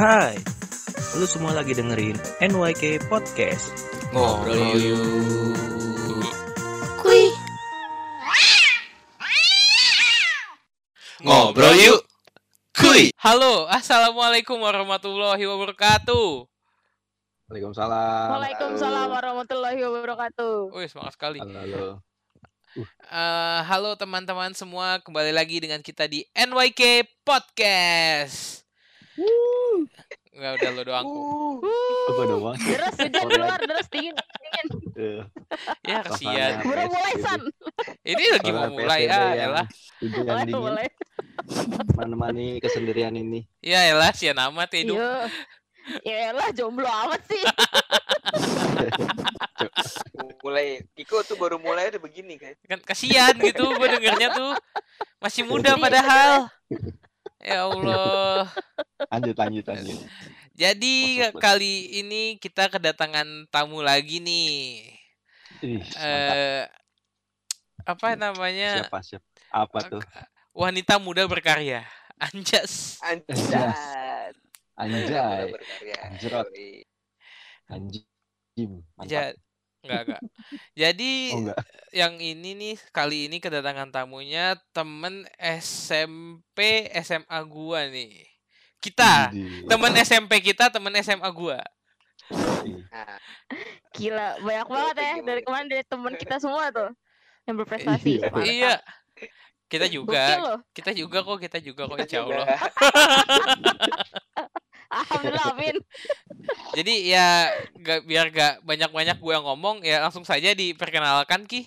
[0.00, 0.32] Hai,
[1.20, 3.68] lu semua lagi dengerin NYK Podcast.
[4.16, 5.04] Ngobrol yuk.
[7.04, 7.28] Kuy.
[11.20, 12.00] Ngobrol yuk.
[12.72, 13.12] Kuy.
[13.20, 16.48] Halo, assalamualaikum warahmatullahi wabarakatuh.
[17.52, 18.28] Waalaikumsalam.
[18.40, 20.80] Waalaikumsalam warahmatullahi wabarakatuh.
[20.80, 21.44] Wih, semangat sekali.
[21.44, 21.88] Halo, halo.
[23.04, 28.69] Eh, halo teman-teman semua, kembali lagi dengan kita di NYK Podcast.
[30.30, 31.06] Nggak udah lo doang.
[32.06, 32.56] Apa doang?
[32.56, 34.66] Deras hujan di luar, deras dingin, dingin.
[34.94, 35.20] Eh,
[35.84, 36.62] Ya kasihan.
[36.62, 37.40] Baru mulai san.
[38.06, 39.66] Ini lagi mau mulai ah, yang elah.
[40.00, 40.62] Hujan Mulai, dingin.
[40.62, 40.86] mulai.
[41.92, 43.44] Menemani kesendirian ini.
[43.60, 44.96] Ya elah, sian amat hidup.
[44.96, 45.14] Iya.
[46.06, 47.42] Ya elah jomblo amat sih.
[50.40, 54.52] mulai Kiko tuh baru mulai udah begini kan Kan kasihan gitu gue dengernya tuh.
[55.18, 56.48] Masih muda padahal.
[57.40, 58.48] Ya Allah.
[59.08, 59.98] Lanjut, lanjut, lanjut.
[60.52, 64.84] Jadi kali ini kita kedatangan tamu lagi nih.
[65.64, 66.36] Ih, mantap.
[66.36, 66.64] Eh
[67.88, 68.84] apa namanya?
[68.84, 69.26] Siapa, siapa?
[69.50, 70.02] Apa tuh?
[70.52, 71.82] Wanita muda berkarya.
[72.20, 73.00] Anjas.
[73.00, 74.36] anjay
[74.76, 75.48] Anjay.
[75.48, 76.48] berkarya Anjrot.
[77.72, 78.70] Anjim.
[78.94, 79.08] Mantap.
[79.08, 79.32] Ja
[79.80, 80.22] enggak enggak.
[80.76, 81.58] Jadi Oh, enggak.
[81.90, 88.28] yang ini nih kali ini kedatangan tamunya temen SMP SMA gua nih.
[88.80, 89.28] Kita,
[89.68, 91.60] temen SMP kita, temen SMA gua.
[92.90, 93.18] Nah
[93.96, 96.90] Gila, banyak banget ya dari kemarin dari teman kita semua tuh
[97.48, 98.22] yang berprestasi.
[98.22, 98.30] Iya.
[98.46, 98.74] Iya.
[99.70, 102.26] Kita juga, kita juga kok, kita juga kok insya.
[102.26, 102.42] Allah.
[105.10, 105.76] Alhamdulillah, Amin.
[106.78, 107.50] Jadi ya
[107.82, 111.66] gak, biar gak banyak-banyak gua yang ngomong ya langsung saja diperkenalkan Ki.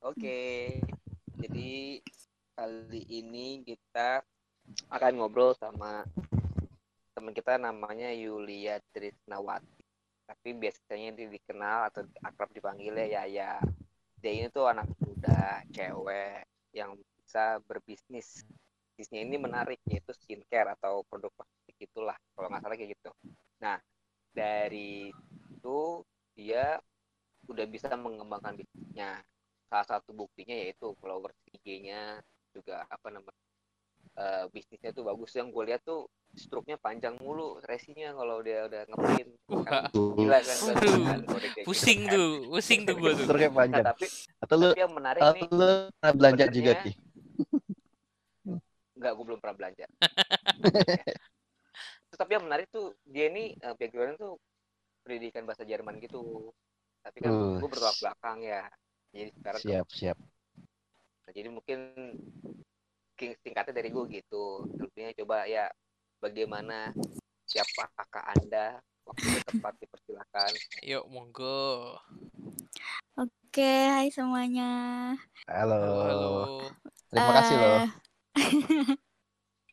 [0.00, 0.40] oke
[1.36, 2.00] jadi
[2.56, 4.24] kali ini kita
[4.88, 6.08] akan ngobrol sama
[7.12, 9.84] teman kita namanya Yulia Trisnawati
[10.24, 13.60] tapi biasanya dia dikenal atau akrab dipanggilnya Yaya
[14.20, 18.46] dia ini tuh anak muda cewek yang bisa berbisnis
[19.00, 23.10] bisnisnya ini menarik yaitu skincare atau produk kosmetik itulah kalau nggak salah kayak gitu
[23.56, 23.80] nah
[24.36, 25.08] dari
[25.56, 26.04] itu
[26.36, 26.76] dia
[27.48, 29.24] udah bisa mengembangkan bisnisnya
[29.72, 32.20] salah satu buktinya yaitu followers IG-nya
[32.52, 33.40] juga apa namanya
[34.20, 36.04] eh, bisnisnya tuh bagus yang gue lihat tuh
[36.36, 42.14] struknya panjang mulu resinya kalau dia udah ngeprint Wah, gila kan kan, gitu pusing kan.
[42.14, 43.26] tuh, pusing tuh gua tuh.
[43.26, 43.84] Struknya Nah, panjang.
[43.84, 44.06] tapi
[44.38, 46.90] Atau lu, tapi yang menarik nih atau lu pernah belanja juga, Ki?
[49.00, 49.88] Enggak, gue belum pernah belanja.
[52.20, 54.36] Tapi yang menarik tuh dia ini eh, backgroundnya tuh
[55.00, 56.52] pendidikan bahasa Jerman gitu.
[57.00, 57.56] Tapi kan Uh.
[57.56, 58.68] gue bertolak belakang ya.
[59.16, 60.18] Jadi sekarang tuh- Siap, siap.
[61.24, 61.78] nah, jadi mungkin
[63.16, 64.68] sing- singkatnya dari gue gitu.
[64.76, 65.64] Selebihnya coba ya
[66.20, 66.92] bagaimana
[67.48, 70.50] siapakah anda waktu tepat dipersilakan.
[70.84, 71.96] Yuk monggo.
[73.16, 75.16] Oke, hai semuanya.
[75.48, 75.80] Halo.
[75.80, 76.32] Halo, halo.
[77.08, 77.88] Terima kasih loh.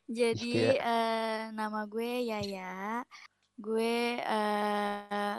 [0.08, 0.72] Jadi Iya.
[0.80, 3.04] eh, nama gue Yaya.
[3.58, 5.36] Gue eh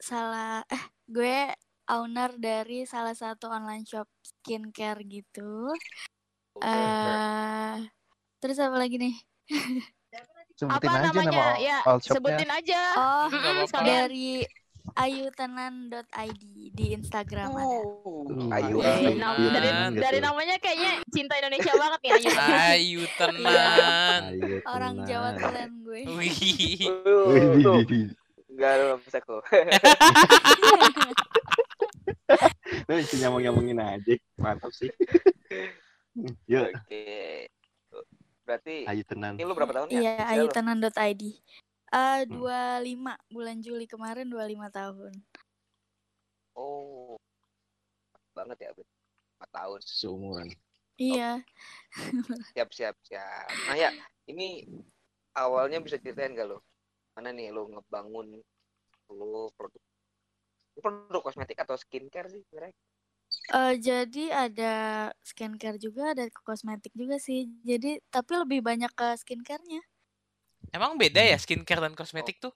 [0.00, 1.52] salah eh gue
[1.90, 5.68] owner dari salah satu online shop skincare gitu.
[6.64, 7.76] Eh
[8.40, 9.14] terus apa lagi nih?
[10.54, 11.42] Sebutin Apa aja namanya?
[11.42, 12.82] nama Ya, sebutin aja.
[12.94, 13.66] Oh, apa-apa.
[13.66, 13.86] sekalian.
[14.06, 14.30] dari
[14.92, 16.42] ayutenan.id
[16.76, 17.64] di Instagram ada.
[18.04, 20.02] Uh, Ayu, Dari, Ayu, Ayu dari, tenan gitu.
[20.04, 22.28] dari namanya kayaknya cinta Indonesia banget nih Ayu.
[22.36, 24.20] Ayu tenan.
[24.36, 25.08] Ayu Orang tenan.
[25.08, 26.02] Jawa Tulen gue.
[26.20, 26.84] Wih.
[28.54, 29.42] Enggak belum bisa kok.
[32.88, 34.14] Lu bisa nyamong-nyamongin aja.
[34.36, 34.90] Mantap sih.
[36.46, 37.48] Yuk, Oke.
[38.44, 39.40] Berarti ayo tenan.
[39.40, 40.00] ini lu berapa tahun ya?
[40.04, 41.63] Iya, Usia
[41.94, 42.26] ayutenan.id.
[42.26, 42.42] Eh Hmm.
[42.82, 45.12] 25 bulan Juli kemarin 25 tahun.
[46.58, 47.14] Oh.
[48.34, 49.80] Banget ya, 4 tahun.
[49.86, 50.50] Seumuran.
[50.94, 51.42] Iya.
[52.54, 53.90] siap siap siap nah ya
[54.30, 54.62] ini
[55.34, 56.62] awalnya bisa ceritain gak lo
[57.18, 58.38] mana nih lo ngebangun
[59.10, 59.82] lo produk
[60.78, 62.74] produk kosmetik atau skincare sih sebenarnya
[63.50, 64.74] Eh jadi ada
[65.26, 67.50] skincare juga, ada kosmetik juga sih.
[67.66, 69.82] Jadi tapi lebih banyak ke skincare-nya.
[70.74, 72.50] Emang beda ya skincare dan kosmetik tuh?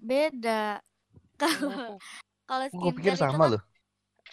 [0.00, 0.80] Beda.
[1.36, 2.00] Kalau
[2.48, 3.62] kalau skincare itu sama kan loh.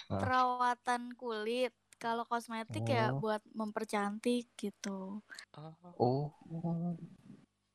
[0.07, 0.21] Ah.
[0.23, 1.75] perawatan kulit.
[1.99, 3.19] Kalau kosmetik ya Oh.
[3.19, 5.19] buat mempercantik gitu.
[5.59, 5.75] oh.
[5.99, 6.95] Oh,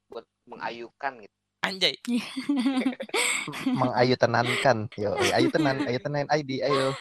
[0.08, 1.96] buat mengayukan gitu Anjay.
[3.80, 4.88] mengayu tenankan.
[4.96, 6.96] Yo, ayo tenan, ayo tenan ID, ayo.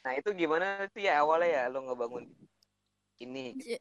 [0.00, 2.24] nah itu gimana tuh ya awalnya ya lo ngebangun
[3.20, 3.76] ini J-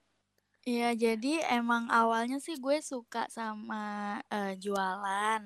[0.67, 5.41] Iya, jadi emang awalnya sih gue suka sama eh, jualan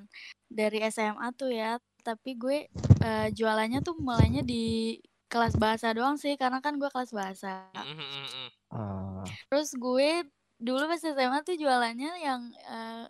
[0.49, 1.77] dari SMA tuh ya.
[2.01, 2.67] Tapi gue
[3.03, 4.97] eh, jualannya tuh mulainya di
[5.29, 7.69] kelas bahasa doang sih, karena kan gue kelas bahasa.
[7.77, 8.49] Mm, mm, mm.
[8.73, 10.25] Ah, Terus gue
[10.57, 13.05] dulu pas SMA tuh jualannya yang eh,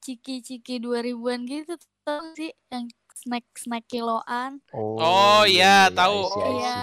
[0.00, 1.76] ciki-ciki 2000-an gitu
[2.06, 4.64] tau gak sih yang snack-snack kiloan.
[4.72, 6.24] oh, Oh, iya, tahu.
[6.24, 6.56] I see, I see.
[6.56, 6.78] Iya.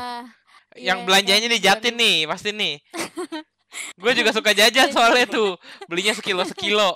[0.77, 2.03] Yang iya, belanjanya yang di Jatin 2000.
[2.03, 2.75] nih, pasti nih.
[3.97, 5.57] Gue juga suka jajan soalnya tuh.
[5.89, 6.95] Belinya sekilo-sekilo.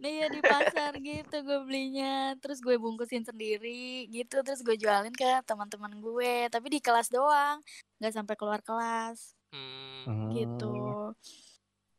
[0.00, 2.32] Iya di pasar gitu gue belinya.
[2.40, 4.40] Terus gue bungkusin sendiri gitu.
[4.40, 6.48] Terus gue jualin ke teman-teman gue.
[6.48, 7.60] Tapi di kelas doang.
[8.00, 9.36] Nggak sampai keluar kelas.
[9.50, 10.30] Hmm.
[10.32, 10.72] gitu.
[10.72, 11.12] Hmm,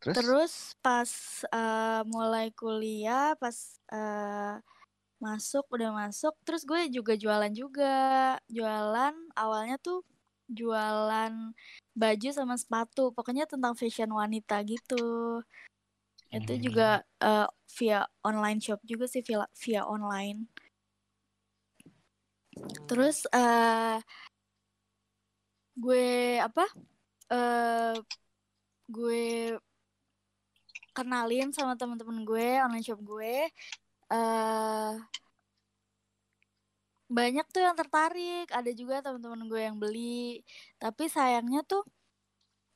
[0.02, 0.16] Terus?
[0.18, 1.12] Terus pas
[1.52, 3.54] eh, mulai kuliah Pas
[3.94, 4.56] eh,
[5.22, 6.34] masuk udah masuk.
[6.42, 8.36] Terus gue juga jualan juga.
[8.50, 10.02] Jualan awalnya tuh
[10.52, 11.34] jualan
[11.96, 15.40] baju sama sepatu Pokoknya tentang fashion wanita gitu
[16.32, 16.64] itu Hmm.
[16.64, 16.90] juga
[17.24, 20.48] eh, via online shop juga sih via via online
[22.88, 24.00] terus eh
[25.76, 26.08] gue
[26.48, 26.66] apa
[27.32, 27.96] eh
[28.92, 29.24] gue
[30.96, 33.48] kenalin sama teman-teman gue online shop gue
[34.12, 34.92] eh
[37.12, 40.42] banyak tuh yang tertarik ada juga teman-teman gue yang beli
[40.82, 41.84] tapi sayangnya tuh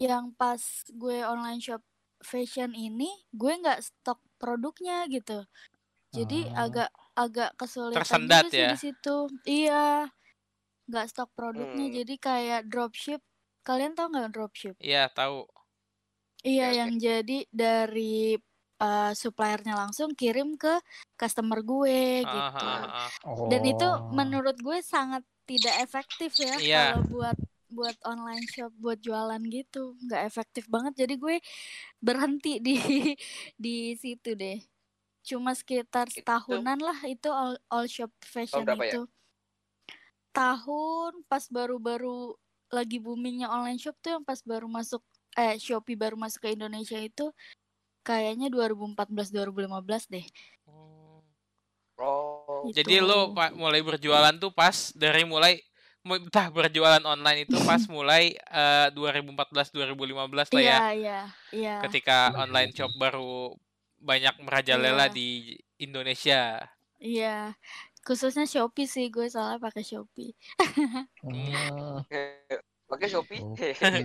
[0.01, 0.59] yang pas
[0.91, 1.81] gue online shop
[2.23, 5.47] fashion ini gue nggak stok produknya gitu
[6.15, 6.59] jadi Oh.
[6.65, 8.71] agak agak kesulitan Tersendat juga sih ya?
[8.71, 9.15] di situ
[9.47, 10.09] iya
[10.89, 11.97] nggak stok produknya Hmm.
[12.03, 13.21] jadi kayak dropship
[13.67, 15.37] kalian tau nggak dropship Iya, tahu.
[16.51, 18.37] iya Oke, yang jadi dari
[18.75, 20.79] eh, suppliernya langsung kirim ke
[21.15, 23.47] customer gue gitu ah, ah.
[23.47, 24.11] dan itu Oh.
[24.11, 26.81] menurut gue sangat tidak efektif ya Iya.
[26.91, 31.35] kalau buat buat online shop buat jualan gitu nggak efektif banget jadi gue
[31.99, 32.75] berhenti di
[33.59, 34.59] di situ deh
[35.25, 38.75] cuma sekitar Itu- setahunan lah itu all, all shop fashion ya?
[38.77, 39.01] itu
[40.35, 42.35] tahun pas baru-baru
[42.69, 44.99] lagi boomingnya online shop tuh yang pas baru masuk
[45.35, 47.31] eh Shopee baru masuk ke Indonesia itu
[48.05, 50.25] kayaknya 2014 2015 deh
[50.63, 51.19] Hmm.
[51.95, 53.03] Oh, Jadi Gitu.
[53.03, 55.63] lo pa- mulai berjualan tuh pas dari mulai
[56.01, 60.59] mu- entah berjualan online itu pas mulai eh, 2014 2015 lah ya.
[60.59, 61.19] iya iya
[61.51, 63.55] iya Ketika online shop baru
[63.97, 65.13] banyak merajalela Iya.
[65.13, 65.27] di
[65.77, 66.61] Indonesia.
[66.97, 67.55] Iya,
[68.01, 70.35] khususnya Shopee sih gue soalnya pakai Shopee.
[71.21, 72.03] Hmm,
[72.85, 73.39] pakai Shopee.
[73.71, 74.03] Shopee.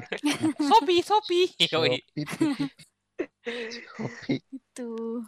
[0.62, 1.98] Shopee, Shopee.
[3.96, 4.40] Shopee.
[4.52, 5.24] Itu.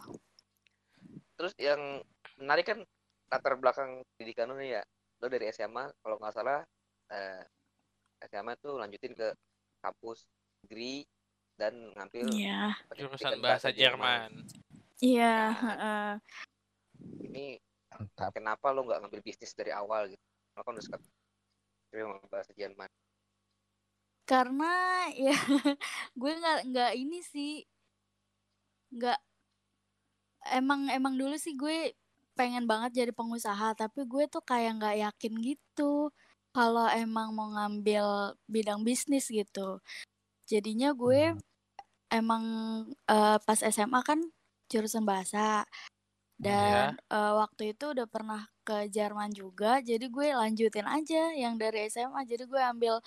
[1.37, 2.01] Terus yang
[2.37, 2.79] menarik kan
[3.29, 4.83] latar belakang pendidikan lu nih ya.
[5.21, 6.61] Lo dari SMA kalau nggak salah
[7.09, 7.41] eh,
[8.29, 9.33] SMA tuh lanjutin ke
[9.83, 10.23] kampus
[10.63, 11.03] negeri
[11.59, 14.45] dan ngambil Iya, Jurusan bahasa Jerman.
[15.01, 15.53] iya, Nah.
[15.53, 16.09] heeh.
[17.29, 17.45] Ini
[17.93, 18.31] Mantap.
[18.33, 20.23] kenapa lo nggak ngambil bisnis dari awal gitu?
[20.57, 20.97] Lo kan udah suka
[22.29, 22.89] bahasa Jerman.
[24.23, 24.71] Karena
[25.13, 25.35] ya
[26.19, 27.59] gue nggak nggak ini sih,
[28.93, 29.19] nggak
[30.51, 31.95] emang emang dulu sih gue
[32.37, 36.09] pengen banget jadi pengusaha, tapi gue tuh kayak nggak yakin gitu
[36.53, 39.81] kalau emang mau ngambil bidang bisnis gitu.
[40.49, 41.37] Jadinya gue
[42.13, 42.43] emang
[43.09, 44.19] eh, pas SMA kan
[44.71, 45.65] jurusan bahasa
[46.41, 51.87] dan eh, waktu itu udah pernah ke Jerman juga, jadi gue lanjutin aja yang dari
[51.91, 52.23] SMA.
[52.27, 52.99] Jadi gue ambil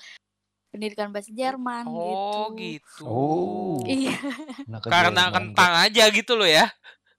[0.76, 3.00] pendidikan bahasa Jerman Oh, gitu.
[3.00, 3.02] gitu.
[3.08, 3.80] Oh.
[3.88, 4.12] Iya.
[4.68, 6.68] Nah, ke Karena Jerman, kentang aja gitu loh ya.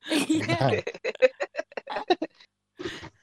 [0.08, 0.46] Iya.
[0.46, 0.72] Kentang.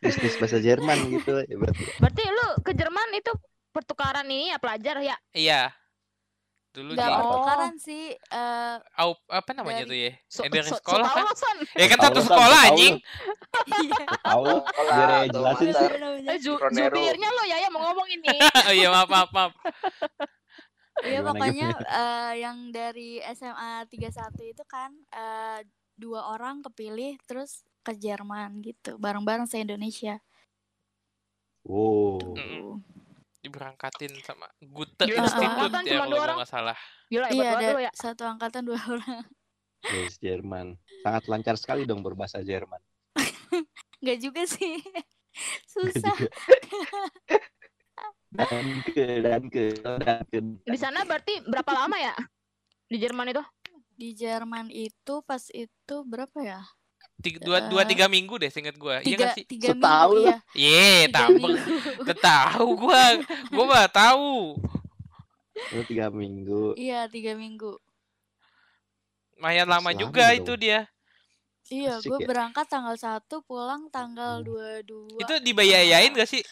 [0.03, 1.83] Bisnis bahasa Jerman gitu ya berarti.
[2.03, 3.33] Berarti lu ke Jerman itu
[3.71, 5.17] pertukaran ini ya pelajar ya?
[5.31, 5.71] Iya.
[6.75, 7.19] Dulu Gak di Oh.
[7.23, 8.05] pertukaran sih.
[8.11, 10.13] eh au, apa namanya Dari- tuh ya?
[10.27, 11.57] So, Eh, dari so- so sekolah tau kan?
[11.73, 12.95] Ya kan satu sekolah anjing.
[13.79, 14.05] iya.
[14.21, 15.67] Tahu biar ya jelasin.
[15.71, 16.39] Eh.
[16.43, 18.27] Zubirnya lo ya yang mau ngomong ini.
[18.27, 19.53] Oh iya maaf maaf maaf.
[21.01, 24.11] Iya pokoknya eh, yang dari SMA 31
[24.45, 25.63] itu kan eh,
[25.95, 30.19] dua orang kepilih terus ke Jerman gitu bareng-bareng se Indonesia.
[31.63, 32.19] Wow.
[32.19, 32.83] Tuh.
[33.45, 36.37] Diberangkatin sama Gute Gila, Institute angkatan ya cuma kalau orang.
[36.41, 36.77] nggak salah.
[37.13, 37.91] Gila, Iya ada ya.
[37.93, 39.25] satu angkatan dua orang.
[39.85, 40.67] Bahasa Jerman.
[41.05, 42.81] Sangat lancar sekali dong berbahasa Jerman.
[44.01, 44.81] Nggak juga sih.
[45.69, 46.17] Susah.
[48.35, 50.39] Dan ke dan ke dan ke.
[50.67, 52.17] Di sana berarti berapa lama ya?
[52.89, 53.45] Di Jerman itu?
[53.95, 56.61] Di Jerman itu pas itu berapa ya?
[57.25, 59.01] Tiga, dua, dua tiga minggu deh seinget gua.
[59.01, 59.45] Iya Tiga, nggak sih?
[59.49, 60.37] tiga Setahun minggu ya.
[60.53, 62.13] Ye, minggu.
[62.29, 63.05] Tahu gua.
[63.49, 64.61] Gua mah tahu.
[65.73, 66.77] Itu tiga minggu.
[66.77, 67.81] Iya tiga minggu.
[69.41, 70.39] Lumayan lama Selama juga dong.
[70.45, 70.81] itu dia.
[71.73, 72.29] Iya, gue ya.
[72.29, 74.85] berangkat tanggal 1, pulang tanggal Hmm.
[74.85, 75.17] 22.
[75.17, 76.45] Itu dibayayain gak sih?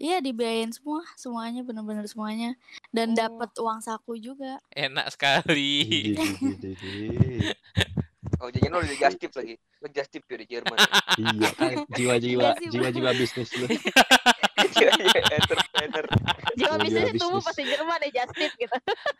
[0.00, 2.56] Iya, dibiayain semua, semuanya bener-bener semuanya.
[2.88, 3.16] Dan Oh.
[3.20, 4.56] dapat uang saku juga.
[4.72, 6.16] Enak sekali.
[8.38, 9.54] Oh jangan lo udah just tip lagi.
[9.78, 10.78] Lo just tip ya di Jerman.
[11.18, 12.70] Iya kan jiwa-jiwa Bang.
[12.70, 13.66] jiwa-jiwa bisnis lu.
[13.66, 16.04] Iya iya entrepreneur.
[16.54, 17.46] Jiwa jiwa tumbuh bisnis.
[17.50, 18.76] pasti Jerman ya just tip gitu.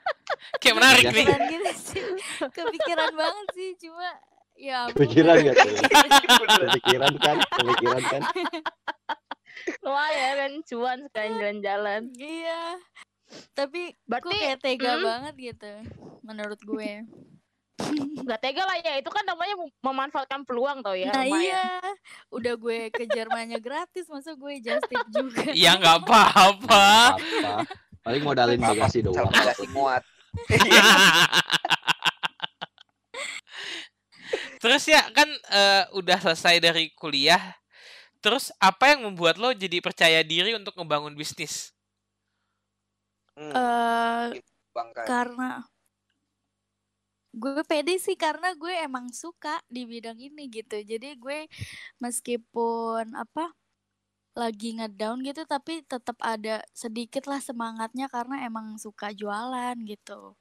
[0.63, 1.11] Kayak menarik Iya.
[1.11, 1.25] nih.
[1.27, 2.03] Kepikiran gitu sih.
[2.49, 4.09] Kepikiran banget sih, cuma
[4.55, 4.95] ya ampun.
[4.95, 5.67] Kepikiran gak tuh?
[6.79, 7.37] Kepikiran kan?
[7.59, 8.23] Kepikiran kan?
[9.83, 12.03] Lumayan kan cuan sekalian jalan-jalan.
[12.15, 12.63] Iya.
[13.53, 15.73] Tapi kok Berarti kayak tega banget gitu
[16.23, 17.03] menurut gue.
[18.19, 21.09] Nggak tega lah ya itu kan namanya mem- memanfaatkan peluang tau ya.
[21.09, 21.41] nah lumayan.
[21.41, 21.65] iya,
[22.29, 25.49] udah gue ke Jermannya gratis, masa gue just tip juga.
[25.57, 27.17] Ya nggak apa-apa.
[27.17, 27.65] Apa?
[28.03, 29.31] Paling modalin bagasi doang.
[29.31, 30.03] Bagasi muat.
[34.59, 37.41] Terus ya kan eh, udah selesai dari kuliah.
[38.19, 41.71] Terus apa yang membuat lo jadi percaya diri untuk ngebangun bisnis?
[43.39, 44.43] Hmm, Eh
[44.75, 45.07] bangkai.
[45.07, 45.63] karena
[47.39, 50.83] gue pede sih karena gue emang suka di bidang ini gitu.
[50.83, 51.47] Jadi gue
[52.03, 53.55] meskipun apa
[54.39, 60.35] lagi ngedown gitu tapi tetap ada sedikit lah semangatnya karena emang suka jualan gitu.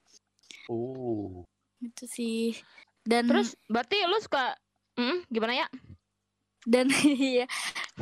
[0.69, 1.45] Oh.
[1.81, 2.57] Itu sih.
[3.05, 4.57] Dan Terus berarti lu suka
[4.97, 5.67] Hmm, gimana ya?
[6.67, 7.47] dan iya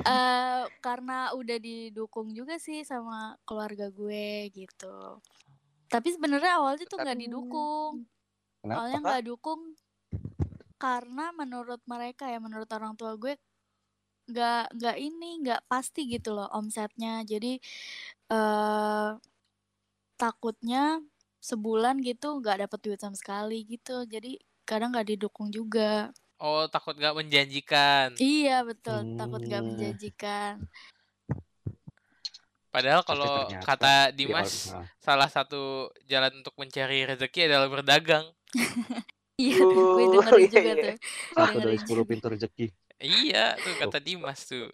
[0.02, 5.22] eh karena udah didukung juga sih sama keluarga gue gitu
[5.86, 8.10] tapi sebenarnya awalnya tuh nggak didukung
[8.66, 8.98] Kenapa?
[8.98, 9.62] nggak dukung
[10.82, 13.38] karena menurut mereka ya menurut orang tua gue
[14.26, 17.62] nggak nggak ini nggak pasti gitu loh omsetnya jadi
[18.34, 19.10] eh
[20.18, 20.98] takutnya
[21.40, 27.00] sebulan gitu nggak dapet duit sama sekali gitu jadi kadang nggak didukung juga Oh takut
[27.00, 28.12] nggak menjanjikan.
[28.20, 29.70] iya betul takut nggak Hmm.
[29.72, 30.54] menjanjikan
[32.76, 38.28] Padahal kalau ternyata kata di Dimas, nah, salah satu jalan untuk mencari rezeki adalah berdagang.
[39.36, 40.84] Iya, gue Oh, dengerin iya, juga iya.
[40.96, 40.96] tuh.
[41.36, 42.66] Satu dari Dengerin sepuluh pintu rezeki.
[43.04, 44.72] Iya, tuh kata Dimas tuh.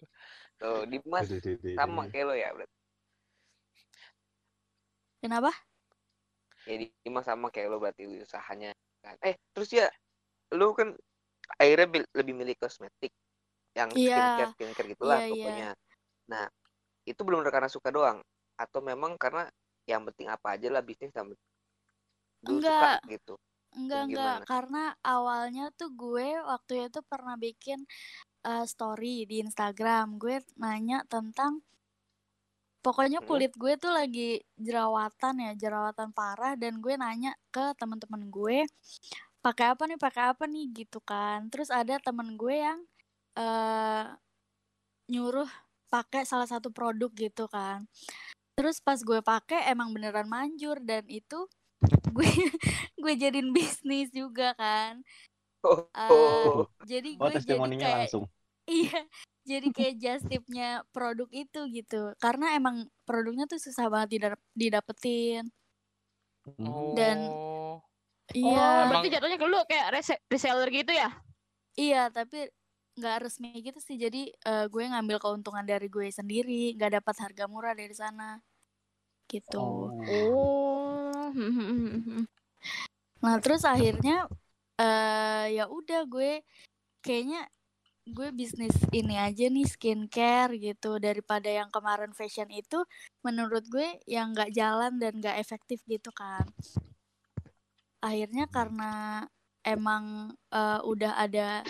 [0.62, 2.76] Tuh, Dimas Aduh, aduh, aduh, sama kayak lo ya berarti.
[5.18, 5.50] Kenapa?
[6.62, 8.70] Ya Dimas sama kayak lo berarti usahanya
[9.02, 9.18] kan.
[9.26, 9.90] Eh, terus ya
[10.54, 10.94] lo kan
[11.58, 13.10] akhirnya bil- lebih milih kosmetik
[13.74, 14.14] yang Iya.
[14.14, 15.34] skincare skincare gitulah Iya, iya.
[15.34, 15.68] pokoknya.
[16.30, 16.44] Nah,
[17.02, 18.22] itu belum karena suka doang
[18.54, 19.50] atau memang karena
[19.90, 21.34] yang penting apa aja lah bisnis penting
[22.46, 23.02] lu suka Enggak.
[23.10, 23.34] gitu.
[23.72, 24.36] Enggak, enggak.
[24.44, 27.84] Karena awalnya tuh gue waktu itu pernah bikin
[28.44, 30.20] eh, story di Instagram.
[30.20, 31.64] Gue nanya tentang
[32.82, 38.66] pokoknya kulit gue tuh lagi jerawatan ya, jerawatan parah dan gue nanya ke teman-teman gue
[39.44, 41.48] pakai apa nih, pakai apa nih gitu kan.
[41.52, 42.80] Terus ada temen gue yang
[43.38, 44.06] eh
[45.12, 45.48] nyuruh
[45.92, 47.84] pakai salah satu produk gitu kan.
[48.56, 51.48] Terus pas gue pakai emang beneran manjur dan itu
[52.12, 52.28] gue
[53.02, 55.02] gue jadiin bisnis juga kan.
[55.62, 56.66] Oh, Eh, oh.
[56.82, 58.24] jadi Oh, gue jadi testimoninya kayak langsung.
[58.66, 59.00] iya,
[59.42, 62.14] jadi kayak just tipnya produk itu gitu.
[62.18, 65.46] Karena emang produknya tuh susah banget didap- didapetin.
[66.58, 66.94] Hmm.
[66.98, 67.78] Dan- Oh.
[68.32, 71.10] Iya, Oh, berarti jatuhnya ke lu kayak rese- reseller gitu ya?
[71.74, 72.48] iya, tapi
[72.96, 73.96] nggak resmi gitu sih.
[73.96, 78.40] Jadi eh, gue ngambil keuntungan dari gue sendiri, nggak dapat harga murah dari sana.
[79.28, 79.56] Gitu.
[79.60, 80.71] Oh.
[83.22, 84.26] Nah, terus akhirnya
[84.82, 86.42] eh ya udah gue
[87.06, 87.46] kayaknya
[88.02, 92.82] gue bisnis ini aja nih skincare gitu daripada yang kemarin fashion itu
[93.22, 96.42] menurut gue yang nggak jalan dan nggak efektif gitu kan.
[98.02, 99.22] Akhirnya karena
[99.62, 101.62] emang eh, udah ada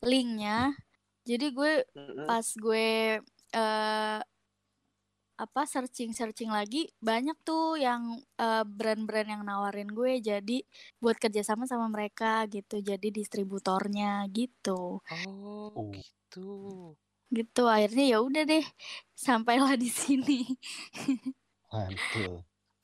[0.00, 0.72] linknya,
[1.28, 1.72] jadi gue
[2.24, 3.20] pas gue
[3.52, 4.20] eh
[5.44, 8.02] apa searching searching lagi banyak tuh yang
[8.44, 10.58] eh, brand-brand yang nawarin gue jadi
[11.02, 15.92] buat kerjasama sama mereka gitu jadi distributornya gitu Oh, Oh.
[15.94, 16.96] gitu.
[17.38, 18.64] gitu akhirnya ya udah deh
[19.26, 20.38] sampailah di sini
[21.74, 22.34] Mantul.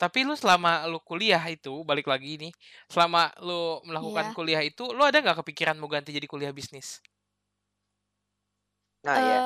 [0.03, 2.53] Tapi lu selama lu kuliah itu, balik lagi nih,
[2.93, 4.37] selama lu melakukan Iya.
[4.37, 6.89] kuliah itu, lu ada nggak kepikiran mau ganti jadi kuliah bisnis?
[9.05, 9.41] Nah, ya.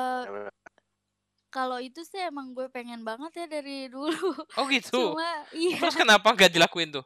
[1.51, 5.13] Kalau itu sih emang gue pengen banget ya dari dulu Oh gitu.
[5.13, 7.05] cuma iya Terus kenapa nggak dilakuin tuh?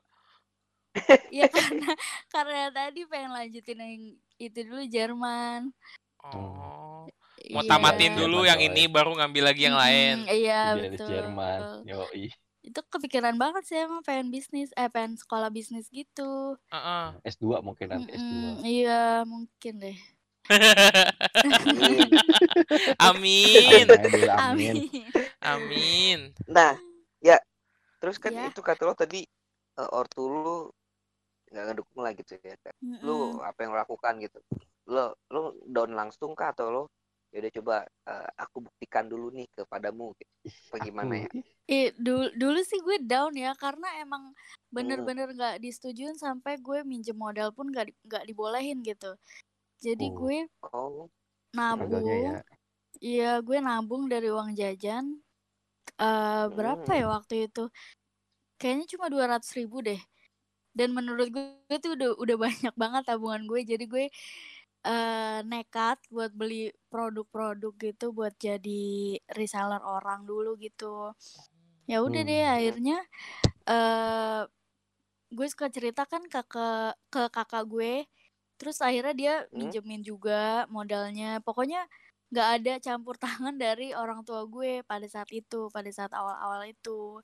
[1.33, 1.91] ya karena
[2.31, 4.01] karena tadi pengen lanjutin yang
[4.39, 5.73] itu dulu Jerman
[6.25, 7.05] Oh,
[7.53, 7.69] mau Iya.
[7.69, 10.15] tamatin dulu Jerman, yang ini, baru ngambil lagi yang lain.
[10.25, 11.59] Mm-mm, iya Idealis betul Jerman.
[11.85, 12.25] Yoi.
[12.65, 17.13] itu kepikiran banget sih emang pengen bisnis eh pengen sekolah bisnis gitu Heeh.
[17.21, 18.33] S2 mungkin nanti S2.
[18.33, 19.97] Mm-mm, iya mungkin deh
[21.57, 22.09] Amin.
[23.01, 23.87] Amin.
[24.29, 24.75] Amin.
[25.41, 26.19] Amin.
[26.45, 26.77] Nah,
[27.21, 27.37] ya.
[28.01, 28.45] Terus kan Ya.
[28.49, 29.25] itu kata lo tadi
[29.79, 30.69] eh, ortu lu
[31.49, 32.55] nggak ngedukung lah gitu ya.
[32.61, 32.75] Kak.
[33.05, 33.41] Lu Mm-mm.
[33.41, 34.39] apa yang lo lakukan gitu?
[34.89, 36.83] Lo lo down langsung kah atau lo
[37.33, 40.33] ya udah coba eh, aku buktikan dulu nih kepadamu gitu.
[40.69, 41.29] Apa gimana ya?
[41.65, 44.29] Ih, dulu, dulu sih gue down ya karena emang
[44.69, 49.17] bener-bener nggak disetujuin sampai gue minjem modal pun nggak di- nggak dibolehin gitu.
[49.85, 50.17] Jadi Oh.
[50.19, 51.09] gue Oh,
[51.57, 52.43] nabung, ya.
[53.03, 55.05] iya gue nabung dari uang jajan.
[56.01, 56.99] eh berapa Hmm.
[56.99, 57.63] ya waktu itu?
[58.61, 60.01] Kayaknya cuma 200 ribu deh.
[60.77, 63.61] Dan menurut gue itu udah udah banyak banget tabungan gue.
[63.71, 64.05] Jadi gue
[64.87, 68.83] eh nekat buat beli produk-produk gitu buat jadi
[69.37, 71.13] reseller orang dulu gitu.
[71.91, 72.55] Ya udah deh Hmm.
[72.57, 72.97] akhirnya
[73.69, 74.41] eh
[75.37, 76.67] gue suka cerita kan ke ke,
[77.13, 77.93] ke kakak gue.
[78.55, 79.57] Terus akhirnya dia Hmm.
[79.59, 81.39] minjemin juga modalnya.
[81.43, 81.87] Pokoknya
[82.31, 87.19] nggak ada campur tangan dari orang tua gue pada saat itu, pada saat awal-awal itu.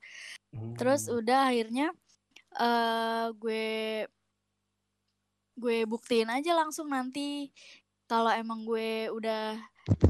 [0.75, 1.23] Terus Hmm.
[1.23, 1.87] udah akhirnya
[2.59, 3.67] eh gue
[5.55, 7.51] gue buktiin aja langsung nanti
[8.07, 9.55] kalau emang gue udah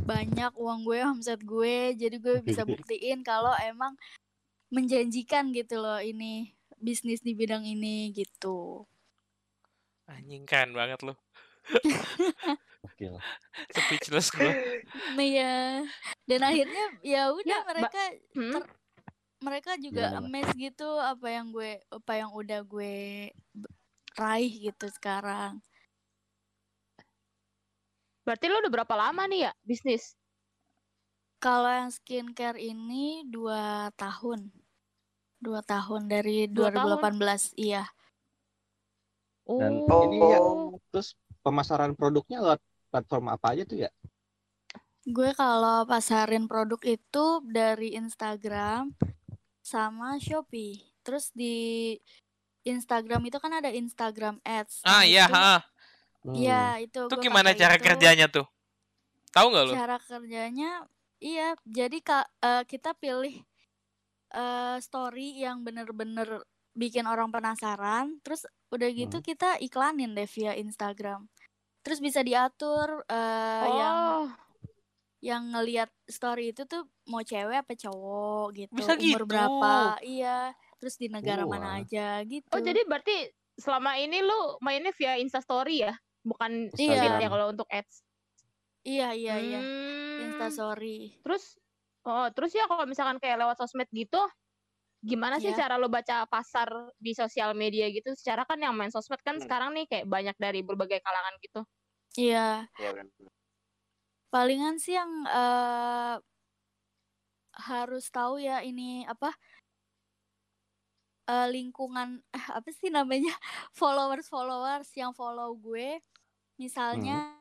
[0.06, 3.94] banyak uang gue omset gue jadi gue bisa buktiin kalau emang
[4.74, 8.88] menjanjikan gitu loh ini bisnis di bidang ini gitu
[10.12, 11.14] Anjing keren banget lu.
[13.72, 14.52] Speechless gue.
[15.16, 15.86] nah ya
[16.26, 18.02] dan akhirnya ya udah Ya, mereka
[18.34, 18.54] Hmm?
[18.58, 18.74] ter-
[19.42, 23.30] mereka juga Gimana, amazed gitu apa yang gue apa yang udah gue
[24.14, 25.62] raih gitu sekarang
[28.22, 30.14] Berarti lu udah berapa lama nih ya bisnis?
[31.42, 34.54] Kalau yang skincare ini dua tahun.
[35.42, 37.02] Dua tahun dari Dua tahun?
[37.18, 37.90] 2018, iya.
[39.44, 40.06] Dan Oh.
[40.06, 40.40] ini ya,
[40.90, 43.90] terus pemasaran produknya lewat platform apa aja tuh ya?
[45.04, 48.94] Gue kalau pasarin produk itu dari Instagram
[49.60, 50.78] sama Shopee.
[51.02, 51.98] Terus di
[52.62, 54.86] Instagram itu kan ada Instagram Ads.
[54.86, 55.54] Ah Nah, iya, itu- ha.
[56.22, 56.36] Hmm.
[56.38, 57.84] Iya, itu Itu gue gimana cara itu.
[57.84, 58.46] kerjanya tuh?
[59.34, 59.74] Tahu nggak lu?
[59.74, 60.86] Cara kerjanya
[61.18, 63.42] iya, jadi Kak eh, kita pilih
[64.30, 69.26] eh, story yang bener-bener bikin orang penasaran, terus udah gitu Hmm.
[69.26, 71.28] kita iklanin deh via Instagram.
[71.82, 73.04] Terus bisa diatur
[73.68, 74.26] yang Oh,
[75.20, 79.28] yang ngelihat story itu tuh mau cewek apa cowok gitu, Bisa umur gitu?
[79.28, 82.50] berapa, iya, terus di negara mana aja gitu.
[82.50, 85.94] oh jadi berarti selama ini lu mainnya via Instastory ya?
[86.22, 87.18] Bukan Iya.
[87.18, 88.02] ya kalau untuk ads.
[88.82, 90.26] iya iya iya, Hmm.
[90.26, 91.22] Instastory.
[91.22, 91.54] Terus
[92.02, 94.18] oh, terus ya kalau misalkan kayak lewat sosmed gitu
[95.02, 95.66] gimana sih Iya.
[95.66, 98.14] cara lo baca pasar di sosial media gitu?
[98.14, 99.44] Secara kan yang main sosmed kan Hmm.
[99.46, 101.62] sekarang nih kayak banyak dari berbagai kalangan gitu.
[102.18, 102.70] Iya.
[102.78, 103.30] ya benar.
[104.32, 106.16] Palingan sih yang eh,
[107.52, 109.36] harus tahu ya ini apa
[111.30, 113.34] eh, lingkungan eh, apa sih namanya
[113.80, 116.00] followers followers yang follow gue
[116.62, 117.36] misalnya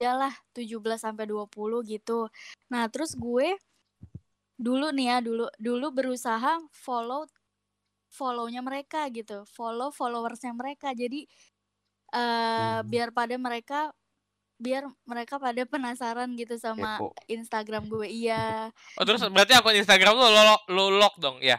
[0.00, 2.26] adalah 17 sampai 20 gitu.
[2.74, 3.54] Nah, terus gue
[4.62, 7.26] dulu nih ya dulu dulu berusaha follow
[8.12, 10.94] follownya mereka gitu, follow followersnya mereka.
[10.94, 11.26] Jadi
[12.14, 12.86] eh Hmm.
[12.86, 13.90] biar pada mereka
[14.62, 17.08] biar mereka pada penasaran gitu sama Kepo.
[17.26, 18.06] Instagram gue.
[18.22, 18.70] Iya.
[19.00, 21.58] Oh terus berarti akun Instagram lu lo, lo lock dong ya?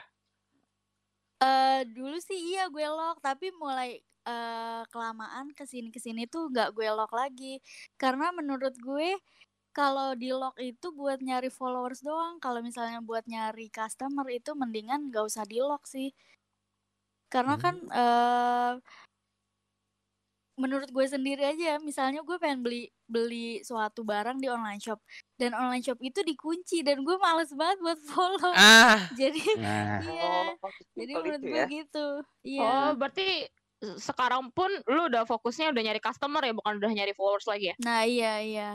[1.43, 6.47] eh dulu sih iya gue lock, tapi mulai eh kelamaan ke sini ke sini tuh
[6.47, 7.59] nggak gue lock lagi.
[7.99, 9.09] Karena menurut gue
[9.73, 12.37] kalau di lock itu buat nyari followers doang.
[12.37, 16.13] Kalau misalnya buat nyari customer itu mendingan nggak usah di lock sih.
[17.33, 18.73] Karena kan eh
[20.53, 25.01] menurut gue sendiri aja, misalnya gue pengen beli beli suatu barang di online shop
[25.33, 28.53] dan online shop itu dikunci dan gue males banget buat follow.
[28.53, 30.53] Ah, Jadi Nah, iya.
[30.61, 31.65] Oh, Jadi menurut gue ya.
[31.65, 32.07] gitu.
[32.45, 32.61] Iya.
[32.61, 33.49] Oh, berarti
[33.99, 37.75] sekarang pun lu udah fokusnya udah nyari customer ya, bukan udah nyari followers lagi ya?
[37.83, 38.69] Nah, iya iya.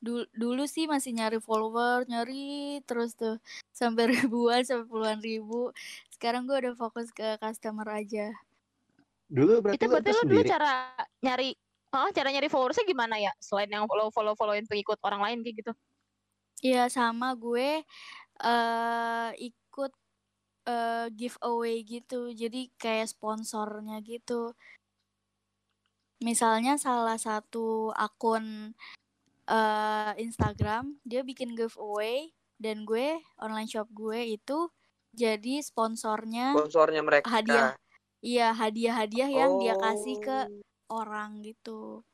[0.00, 3.36] Dulu, dulu sih masih nyari follower, nyari terus tuh
[3.72, 5.72] sampai ribuan, sampai puluhan ribu.
[6.12, 8.32] Sekarang gue udah fokus ke customer aja.
[9.26, 10.50] dulu berarti Itu berarti lu dulu sendiri.
[10.54, 10.72] cara
[11.18, 11.50] nyari
[11.96, 13.32] Oh, cara nyari followersnya gimana ya?
[13.40, 15.72] Selain yang follow follow followin pengikut orang lain kayak gitu.
[16.60, 17.80] Iya, sama gue
[18.36, 19.92] eh ikut
[20.66, 22.28] eh giveaway gitu.
[22.30, 24.52] Jadi kayak sponsornya gitu.
[26.18, 28.74] Misalnya salah satu akun
[29.46, 34.68] eh Instagram, dia bikin giveaway dan gue online shop gue itu
[35.16, 37.24] Jadi sponsornya Sponsornya mereka.
[37.32, 37.72] Hadiah.
[38.20, 41.00] iya hadiah-hadiah yang dia kasih ke Oh.
[41.00, 42.04] orang gitu.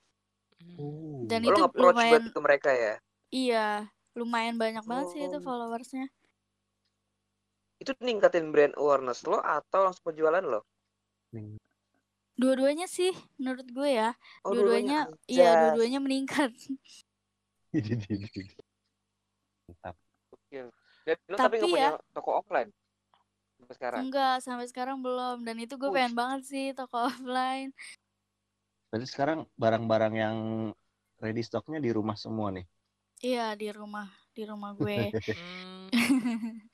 [0.79, 1.19] Oh.
[1.27, 2.95] Dan Oh, lo itu lumayan buat ke mereka ya?
[3.29, 5.43] iya, lumayan banyak banget sih itu Oh.
[5.43, 6.07] followersnya.
[7.83, 10.63] Itu ningkatin brand awareness lo atau langsung penjualan lo?
[12.39, 13.11] Dua-duanya sih
[13.43, 14.15] menurut gue ya.
[14.47, 16.55] Oh, dua-duanya iya, dua-duanya meningkat.
[19.67, 19.97] Mantap.
[21.03, 22.71] Dan lo tapi Tapi punya ya- toko offline
[23.59, 23.99] sampai sekarang?
[24.07, 27.75] Enggak, sampai sekarang belum dan itu gue pengen banget sih toko offline.
[28.95, 30.37] Berarti sekarang barang-barang yang
[31.19, 32.67] ready stocknya di rumah semua nih.
[33.23, 35.11] Iya, di rumah, di rumah gue.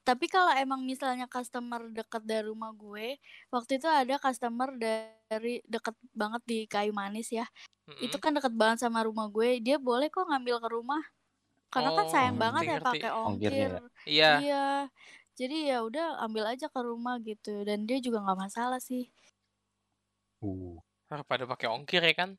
[0.00, 3.20] Tapi kalau emang misalnya customer deket dari rumah gue,
[3.52, 7.46] waktu itu ada customer dari deket banget di Kayu Manis ya.
[8.00, 8.22] Itu mm-mm.
[8.22, 9.60] kan deket banget sama rumah gue.
[9.60, 11.02] Dia boleh kok ngambil ke rumah.
[11.70, 13.70] Karena kan sayang Oh, banget ya pakai ongkir.
[13.70, 13.80] ya?
[14.06, 14.30] Iya.
[14.42, 14.66] Iya.
[15.38, 19.08] Jadi ya udah ambil aja ke rumah gitu dan dia juga nggak masalah sih.
[20.42, 20.80] Uh.
[21.26, 22.30] Pada pakai ongkir ya kan?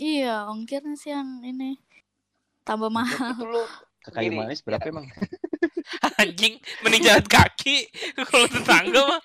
[0.00, 1.76] Iya, ongkirnya sih yang ini
[2.66, 3.36] tambah mahal.
[3.36, 3.62] Itu
[4.00, 5.06] Ke kayu manis berapa emang?
[6.20, 7.88] Anjing, mending jalan kaki.
[8.28, 9.20] Kalau tetangga mah.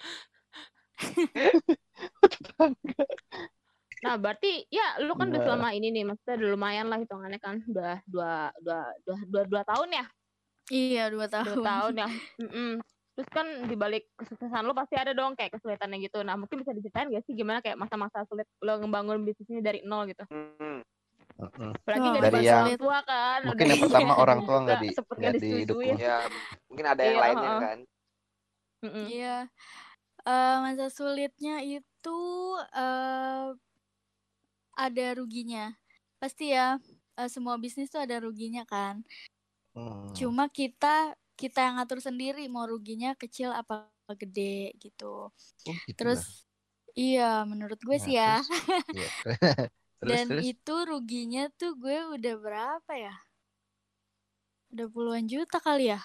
[4.06, 5.48] Nah, berarti ya lu kan udah Nah.
[5.48, 9.62] selama ini nih, maksudnya udah lumayan lah hitungannya kan, udah dua dua dua dua, dua,
[9.66, 10.06] tahun ya,
[10.70, 11.64] Iya, dua dua tahun.
[11.64, 12.08] tahun ya.
[13.16, 16.20] Terus kan di balik kesuksesan lu pasti ada dong kayak kesulitannya gitu.
[16.28, 20.04] Nah, mungkin bisa diceritain gak sih gimana kayak masa-masa sulit lo ngebangun bisnisnya dari nol
[20.12, 20.28] gitu?
[20.28, 20.84] hmm.
[21.36, 23.40] Apalagi Dari dibantu yang- orang tua kan.
[23.44, 25.64] mungkin yang pertama orang tua nggak di disetujuin.
[25.64, 25.98] didukung.
[25.98, 26.18] ya
[26.66, 27.62] mungkin ada yang Iya, lainnya heeh.
[27.62, 27.78] kan.
[29.06, 29.38] Iya.
[30.24, 32.20] Eh, masa sulitnya itu
[32.72, 33.48] eh
[34.76, 35.72] ada ruginya.
[36.18, 36.80] Pasti ya,
[37.16, 39.04] eh, semua bisnis tuh ada ruginya kan.
[39.72, 40.12] Hmm.
[40.12, 45.28] Cuma kita kita yang ngatur sendiri mau ruginya kecil apa gede gitu.
[45.28, 46.96] Oh, gitu Terus lah.
[46.96, 48.40] iya, menurut gue Nah, sih ya.
[48.40, 48.50] terus?
[48.90, 49.10] Iya.
[49.98, 50.44] terus Dan terus.
[50.46, 53.16] itu ruginya tuh gue udah berapa ya?
[54.76, 56.02] Udah puluhan juta kali ya?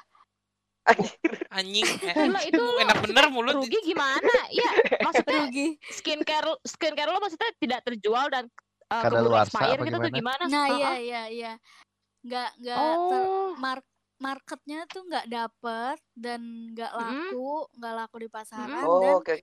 [1.57, 1.85] Anjing.
[1.85, 3.55] Eh, itu lo enak bener mulut.
[3.59, 4.33] rugi gimana?
[4.51, 4.71] Ya,
[5.03, 5.77] maksudnya Rugi.
[5.93, 8.45] skincare skincare lo maksudnya tidak terjual dan
[8.89, 10.43] uh, Kadaluarsa keburu expire gitu tuh gimana?
[10.49, 11.53] Nah, iya iya iya.
[12.25, 13.90] Nggak nggak ter- Oh, mar-
[14.21, 16.41] marketnya tuh nggak dapet dan
[16.77, 19.35] nggak laku nggak laku di pasaran Oh, dan oke.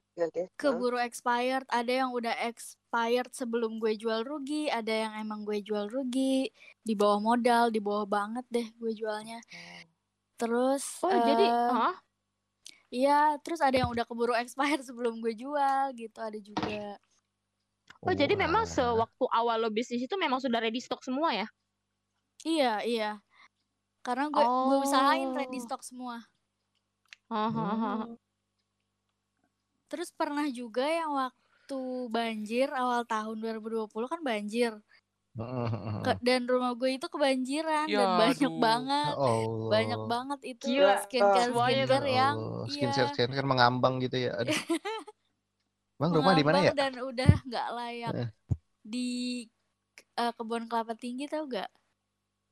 [0.58, 0.58] Hah?
[0.58, 5.86] keburu expired ada yang udah expired sebelum gue jual rugi ada yang emang gue jual
[5.86, 6.50] rugi
[6.82, 9.38] di bawah modal di bawah banget deh gue jualnya
[10.38, 11.96] terus oh jadi, eh, hah?
[12.90, 16.98] iya terus ada yang udah keburu expired sebelum gue jual gitu ada juga
[18.06, 21.48] Oh jadi memang sewaktu awal lo bisnis itu memang sudah ready stock semua ya?
[22.46, 23.10] iya iya
[24.08, 25.64] karena gue gue usahain ready Oh.
[25.68, 26.24] stock semua
[27.28, 27.52] hah.
[27.52, 28.16] Hmm.
[29.88, 34.72] Terus pernah juga yang waktu banjir awal tahun 2020 kan banjir.
[36.02, 38.58] Ke- dan rumah gue itu kebanjiran Ya dan banyak aduh.
[38.58, 39.12] banget.
[39.12, 39.70] Ya Allah.
[39.70, 44.34] Banyak banget itu Gila, skincare skincare yang Oh, iya, skincare skincare mengambang gitu ya.
[44.34, 44.50] Aduh.
[46.00, 46.72] Bang rumah di mana ya?
[46.72, 48.30] dan udah nggak layak Eh.
[48.82, 49.08] di
[50.14, 51.70] eh, kebun kelapa tinggi tau gak?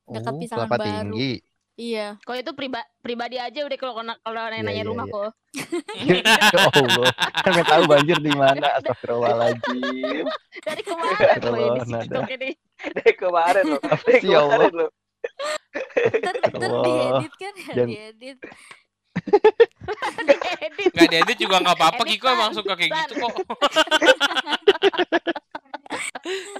[0.06, 0.88] Dekat Oh, pisangan kelapa baru.
[1.12, 1.34] tinggi.
[1.76, 2.08] Iya.
[2.24, 5.12] Kalau itu priba pribadi aja udah kalau kalau Iya, nanya iya, rumah iya.
[5.12, 5.32] kok.
[6.56, 7.12] ya Allah.
[7.36, 8.68] Kan nggak tahu banjir di mana.
[8.80, 10.26] Astagfirullahaladzim.
[10.62, 12.52] Dari kemarin lo ya di Astagfirullah, TikTok ini.
[12.96, 13.78] Dari kemarin lo.
[14.08, 14.48] Dari Ya Allah.
[14.48, 14.88] kemarin lo.
[16.16, 16.86] Ntar, ntar Allah.
[16.86, 18.38] diedit kan ya Dan- diedit.
[20.62, 20.92] Edit.
[20.92, 22.02] Nggak diedit juga nggak apa-apa.
[22.04, 22.58] Edit, Kiko emang San.
[22.58, 23.34] suka kayak gitu kok.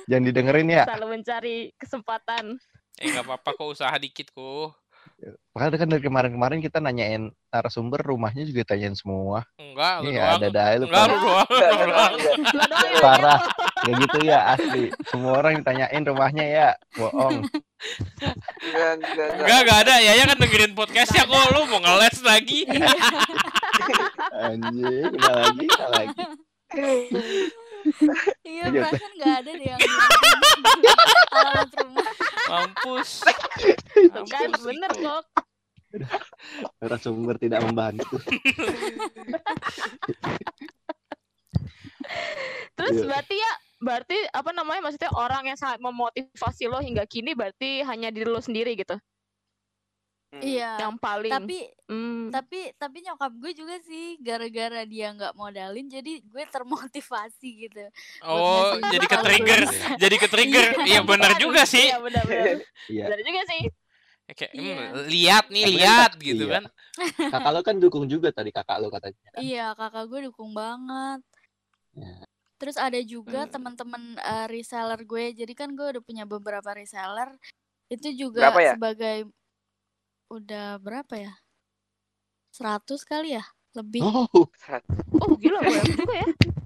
[0.08, 0.84] Jangan didengerin ya.
[0.86, 2.46] Selalu mencari kesempatan.
[2.98, 4.76] Eh nggak apa-apa kok usaha dikit kok.
[5.54, 9.46] Makanya kan dari kemarin-kemarin kita nanyain narasumber rumahnya juga tanyain semua.
[9.56, 10.36] Enggak, lu Iya doang.
[10.36, 11.48] ada dah lu Enggak, lu doang.
[11.48, 12.36] Enggak, enggak, enggak.
[12.90, 13.40] Yang Parah.
[13.86, 14.84] Kayak gitu ya asli.
[15.08, 16.70] Semua orang ditanyain rumahnya ya.
[16.98, 17.46] Bohong.
[17.46, 19.96] Enggak, enggak, Enggak, enggak ada.
[20.02, 21.48] Ya, ya kan dengerin podcastnya kok.
[21.54, 22.60] Lu mau ngeles lagi.
[22.66, 22.90] Iya.
[24.36, 26.24] Anjing, udah lagi, udah lagi.
[28.42, 29.80] Iya, perasaan nggak ada deh yang
[31.30, 32.10] alamat rumah.
[32.46, 33.10] Mampus.
[33.94, 35.06] Tuh kan Mampus, bener Kiko.
[35.06, 35.24] kok.
[36.96, 38.16] Narasumber tidak membantu.
[42.76, 43.06] Terus Iya.
[43.08, 48.08] berarti ya berarti apa namanya maksudnya orang yang sangat memotivasi lo hingga kini berarti hanya
[48.10, 48.96] diri lo sendiri gitu
[50.26, 50.42] Hmm.
[50.44, 50.84] Iya.
[50.84, 52.28] yang paling Tapi Hmm.
[52.28, 57.88] tapi tapi nyokap gue juga sih gara-gara dia nggak modalin jadi gue termotivasi gitu.
[58.20, 59.62] Oh, jadi ke trigger.
[59.96, 60.66] Jadi ke trigger.
[60.84, 61.88] Iya benar juga sih.
[61.88, 62.58] Iya benar benar.
[62.92, 63.04] Iya.
[63.08, 63.62] Benar juga sih.
[64.26, 64.74] Ya, Kayak Iya.
[64.74, 66.54] "Hmm, lihat nih, Tapi kan lihat gitu iya.
[66.58, 66.64] kan.
[67.30, 69.30] Kakak lo kan dukung juga tadi kakak lo katanya.
[69.38, 71.22] Iya, kakak gue dukung banget.
[71.94, 72.26] Ya.
[72.58, 73.54] Terus ada juga Hmm.
[73.54, 75.26] teman-teman eh, reseller gue.
[75.38, 77.38] Jadi kan gue udah punya beberapa reseller.
[77.86, 78.74] Itu juga Berapa ya?
[78.74, 79.18] sebagai
[80.34, 81.34] udah berapa ya?
[82.50, 83.46] 100 kali ya?
[83.78, 84.02] Lebih.
[84.02, 84.48] Oh,
[85.22, 86.28] Oh gila banyak juga ya.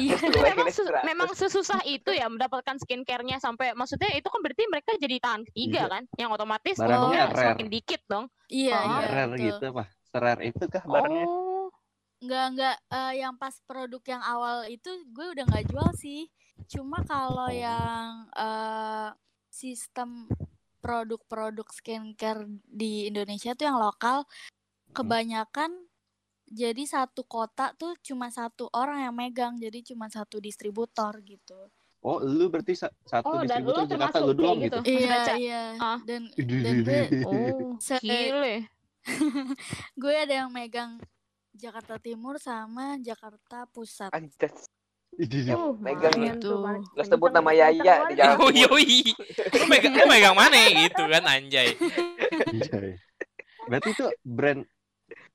[0.00, 0.16] Iya.
[0.24, 5.16] Memang, su- memang sesusah itu ya mendapatkan skincare-nya sampai maksudnya itu kan berarti mereka jadi
[5.18, 5.92] tahan ketiga Iya.
[5.92, 7.36] kan, yang otomatis Barangnya rare.
[7.36, 8.26] semakin dikit dong.
[8.46, 8.84] Iya, Oh.
[8.90, 9.06] iya.
[9.06, 9.44] rare betul.
[9.46, 9.88] gitu mah.
[10.04, 11.26] Serar itu kah barangnya?
[11.26, 11.68] Oh,
[12.18, 12.76] Nggak, nggak.
[12.88, 16.24] eh, yang pas produk yang awal itu gue udah nggak jual sih.
[16.66, 17.52] Cuma kalau Oh.
[17.52, 19.08] yang eh,
[19.46, 20.26] sistem
[20.78, 24.24] produk-produk skincare di Indonesia tuh yang lokal,
[24.90, 25.72] kebanyakan
[26.44, 31.56] jadi satu kota tuh cuma satu orang yang megang, jadi cuma satu distributor gitu.
[32.04, 34.78] Oh, lu berarti sa- satu Oh, dan distributor lu Jakarta termasuk lu doang gitu.
[34.84, 34.92] gitu?
[34.92, 35.32] Iya, baca?
[35.40, 35.62] iya.
[35.80, 35.98] Ah.
[36.04, 36.22] Dan
[36.60, 38.56] dan gue oh, gile.
[40.04, 41.00] gue ada yang megang
[41.56, 44.12] Jakarta Timur sama Jakarta Pusat.
[44.12, 44.68] Anjas.
[45.14, 46.60] Uh, megang gitu.
[46.60, 46.84] Mas.
[46.92, 48.20] Lo sebut nama ya, Yaya di.
[48.20, 48.76] Jakarta Oh Timur.
[48.76, 49.00] yoi.
[49.54, 51.72] Lu megang, lu megang mana gitu kan anjay.
[52.52, 53.00] Anjay.
[53.64, 54.60] Berarti itu brand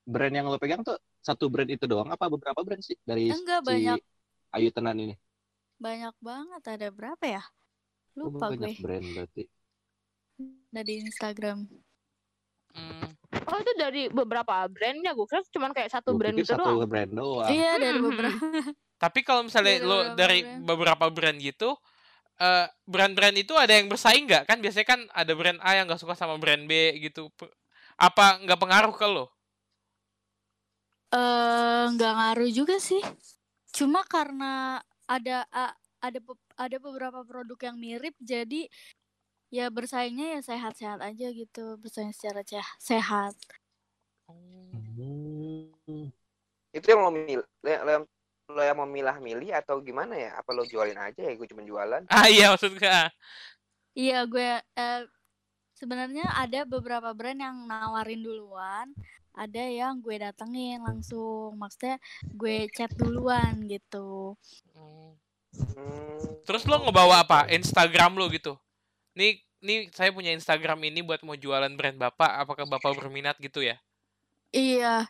[0.09, 3.61] brand yang lo pegang tuh satu brand itu doang apa beberapa brand sih dari Enggak,
[3.61, 3.97] si banyak.
[4.49, 5.15] Ayu Tenan ini?
[5.77, 7.43] Banyak banget, ada berapa ya?
[8.17, 8.81] Oh, Lupa banyak gue.
[8.81, 9.43] brand berarti.
[10.69, 11.69] Dari Instagram.
[12.69, 13.09] Hmm.
[13.45, 16.85] Oh itu dari beberapa brandnya gue kira cuma kayak satu Gua brand gitu satu doang.
[16.85, 17.49] brand doang.
[17.49, 18.05] Iya, dari Hmm.
[18.05, 18.37] beberapa.
[18.99, 20.61] Tapi kalau misalnya Dari lo beberapa dari brand.
[20.65, 21.69] beberapa brand gitu,
[22.37, 24.43] eh brand-brand itu ada yang bersaing nggak?
[24.43, 27.31] Kan biasanya kan ada brand A yang nggak suka sama brand B gitu.
[27.95, 29.31] Apa nggak pengaruh ke lo?
[31.09, 33.01] Eh, nggak ngaruh juga sih.
[33.73, 34.77] Cuma karena
[35.09, 36.19] ada a- ada
[36.53, 38.69] ada beberapa produk yang mirip, jadi
[39.49, 43.33] ya bersaingnya ya sehat-sehat aja gitu, bersaing secara ceh- sehat.
[44.29, 46.13] Hmm.
[46.69, 48.07] Itu yang lo milih, lo, lo, yang-
[48.53, 50.37] lo yang memilah-milih atau gimana ya?
[50.37, 51.33] Apa lo jualin aja ya?
[51.33, 52.05] Gue cuma jualan.
[52.05, 53.09] Ah iya maksud gua.
[53.97, 55.01] Iya, gue eh,
[55.73, 58.93] sebenarnya ada beberapa brand yang nawarin duluan,
[59.33, 61.97] ada yang gue datengin langsung, maksudnya
[62.33, 64.35] gue chat duluan gitu.
[64.75, 65.13] Hmm.
[66.45, 67.39] Terus lo ngebawa apa?
[67.49, 68.57] Instagram lo gitu.
[69.17, 72.31] Nih, nih saya punya Instagram ini buat mau jualan brand Bapak.
[72.45, 73.77] Apakah Bapak berminat gitu ya?
[74.51, 75.05] Iya.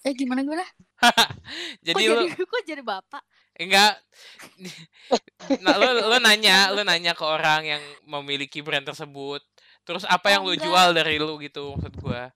[0.00, 0.64] Eh gimana gimana?
[1.86, 3.22] Jadi kok lo jadi kok jadi bapak?
[3.60, 3.92] enggak
[5.64, 9.44] nah, lo lo nanya, lo nanya ke orang yang memiliki brand tersebut.
[9.84, 10.64] Terus apa Oh, yang lo enggak.
[10.64, 12.32] jual dari lo gitu maksud gua.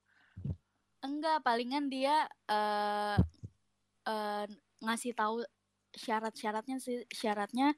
[1.06, 2.16] Enggak, palingan dia
[2.48, 3.16] eh
[4.12, 4.46] eh,
[4.84, 5.36] ngasih tahu
[6.04, 6.96] syarat-syaratnya sih.
[7.20, 7.68] Syaratnya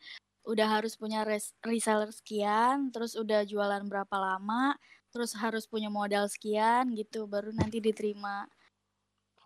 [0.53, 4.65] udah harus punya res- reseller sekian, terus udah jualan berapa lama,
[5.13, 8.47] terus harus punya modal sekian gitu, baru nanti diterima.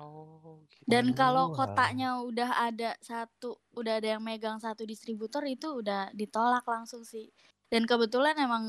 [0.00, 0.86] Oh, gitu.
[0.92, 6.02] Dan kalau Oh, kotanya udah ada satu, udah ada yang megang satu distributor itu udah
[6.20, 7.26] ditolak langsung sih.
[7.72, 8.64] Dan kebetulan emang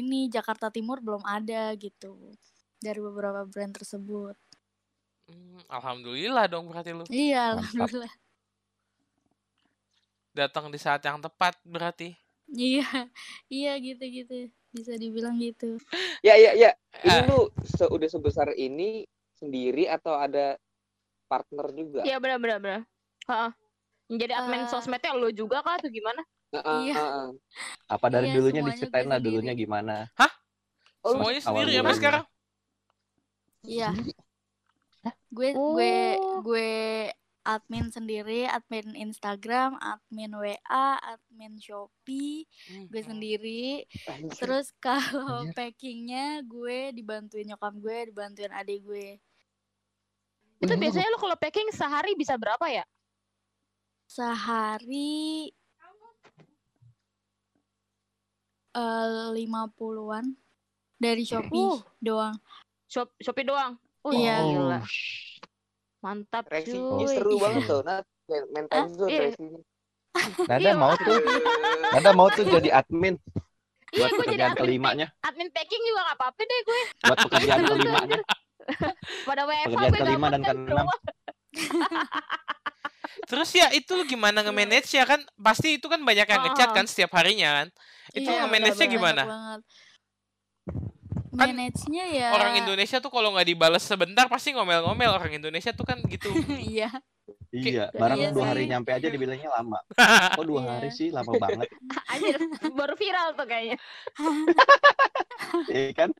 [0.00, 2.12] ini Jakarta Timur belum ada gitu
[2.84, 4.36] dari beberapa brand tersebut.
[5.24, 8.12] Hmm, alhamdulillah dong berarti lo Iya, alhamdulillah.
[10.36, 12.12] datang di saat yang tepat berarti.
[12.52, 12.84] Iya,
[13.48, 14.52] iya gitu-gitu.
[14.74, 15.78] Bisa dibilang gitu.
[16.20, 16.70] Ya, ya, ya.
[17.06, 17.24] Ini Ah.
[17.24, 19.06] lu se udah sebesar ini
[19.38, 20.58] sendiri atau ada
[21.30, 22.02] partner juga?
[22.02, 22.80] Iya benar benar benar.
[23.30, 23.50] Heeh.
[24.10, 24.68] Yang Jadi admin Eh.
[24.68, 26.20] sosmednya lo juga kah atau gimana?
[26.52, 26.94] Heeh, Iya.
[26.98, 27.28] heeh.
[27.94, 30.10] Apa dari Iya, dulunya diceritain lah dulunya gimana?
[31.04, 32.24] Oh, lu Semuanya sendiri ya mas sekarang.
[33.64, 33.90] Iya.
[35.28, 36.40] Gue gue Oh.
[36.40, 37.10] gue
[37.44, 42.88] admin sendiri, admin Instagram, admin WA, admin Shopee, Hmm.
[42.88, 43.64] gue sendiri.
[44.06, 44.32] anjir.
[44.32, 49.20] Terus kalau packingnya gue dibantuin nyokap gue, dibantuin adik gue.
[50.56, 52.84] Itu biasanya lo kalau packing sehari bisa berapa ya?
[54.06, 55.52] Sehari
[58.72, 60.32] eh 50-an
[60.96, 61.78] dari Shopee Uh.
[62.00, 62.34] doang.
[62.94, 63.74] Shop Shopee doang.
[64.00, 64.38] Oh, Iya.
[64.40, 64.78] gila.
[65.98, 67.10] Mantap Reaksinya cuy.
[67.10, 67.80] seru banget tuh.
[67.82, 67.98] Nah,
[68.46, 69.28] main- time zone iya.
[70.46, 71.18] Nada Iya, mau tuh,
[71.90, 73.18] Nada mau tuh jadi admin
[73.90, 76.80] Iya, buat jadi pekerjaan admin, kelimanya, admin packing juga gak apa-apa deh gue.
[77.00, 78.20] buat pekerjaan Terus, kelimanya.
[79.24, 80.86] Pada WFH Pekerjaan gue kelima dan kan keenam.
[83.24, 85.18] Terus ya itu lu gimana nge-manage ya kan?
[85.34, 86.74] Pasti itu kan banyak yang ngechat Ah.
[86.74, 87.68] kan setiap harinya kan.
[88.12, 89.22] Itu Iya, nge-manage-nya gimana?
[91.34, 95.82] Kan Manage-nya ya Orang Indonesia tuh kalau nggak dibales sebentar pasti ngomel-ngomel orang Indonesia tuh
[95.82, 96.30] kan gitu.
[96.74, 96.90] Iya.
[97.50, 98.50] Iya, Iya barang dua sih.
[98.50, 99.78] hari nyampe aja dibilangnya lama.
[100.38, 100.70] Oh dua Iya.
[100.74, 101.66] hari sih lama banget,
[102.10, 102.38] Anjir,
[102.70, 103.78] baru viral tuh kayaknya.
[105.70, 106.10] iya kan?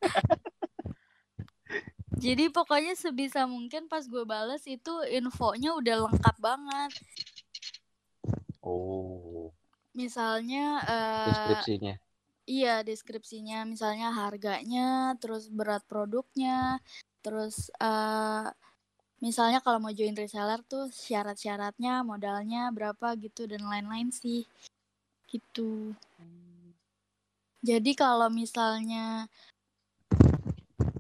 [2.15, 6.93] Jadi pokoknya sebisa mungkin pas gue bales itu infonya udah lengkap banget.
[8.63, 9.51] Oh,
[9.93, 11.95] Misalnya eh deskripsinya.
[12.45, 16.79] Iya deskripsinya, misalnya harganya, terus berat produknya,
[17.25, 18.47] terus eh
[19.25, 24.45] misalnya kalau mau join reseller tuh syarat-syaratnya, modalnya berapa gitu dan lain-lain sih.
[25.29, 25.97] Gitu.
[27.65, 29.25] Jadi kalau misalnya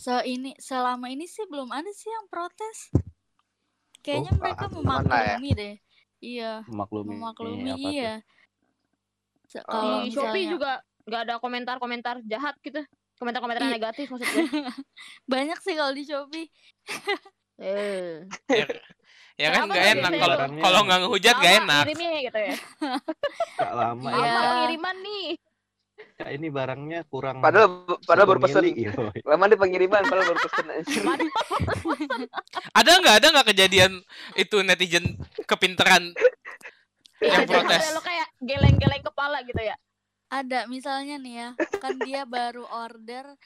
[0.00, 2.88] se ini selama ini sih belum ada sih yang protes.
[4.00, 4.76] Kayaknya Oh, mereka ya.
[4.80, 5.76] memaklumi deh.
[6.24, 8.24] Iya, Memaklumi memaklumi iya.
[9.68, 9.68] Oh.
[9.68, 12.80] Kalau Di Shopee juga nggak ada komentar-komentar jahat gitu.
[13.14, 13.72] Komentar-komentar Iya.
[13.72, 14.44] negatif maksud gue.
[15.32, 16.48] banyak sih kalau di Shopee.
[17.56, 18.26] Eh.
[18.50, 18.66] Ya,
[19.38, 21.84] ya kan nggak enak kalau kalau nggak ngehujat nggak enak.
[21.86, 22.54] Ngirimnya gitu ya.
[23.60, 24.10] Kak lama Iya.
[24.10, 25.26] ini Lama kak, pengiriman nih.
[26.14, 27.38] Kak, ini barangnya kurang.
[27.38, 27.66] Padahal
[28.02, 28.62] padahal baru pesen.
[29.22, 30.66] Lama di pengiriman padahal baru pesen.
[32.74, 33.92] Ada nggak ada nggak kejadian
[34.34, 35.04] itu netizen
[35.46, 36.10] kepinteran
[37.22, 37.78] yang Iya, protes?
[37.78, 39.76] sampai Lo kayak geleng-geleng kepala gitu ya.
[40.34, 43.38] Ada misalnya nih ya, kan dia baru order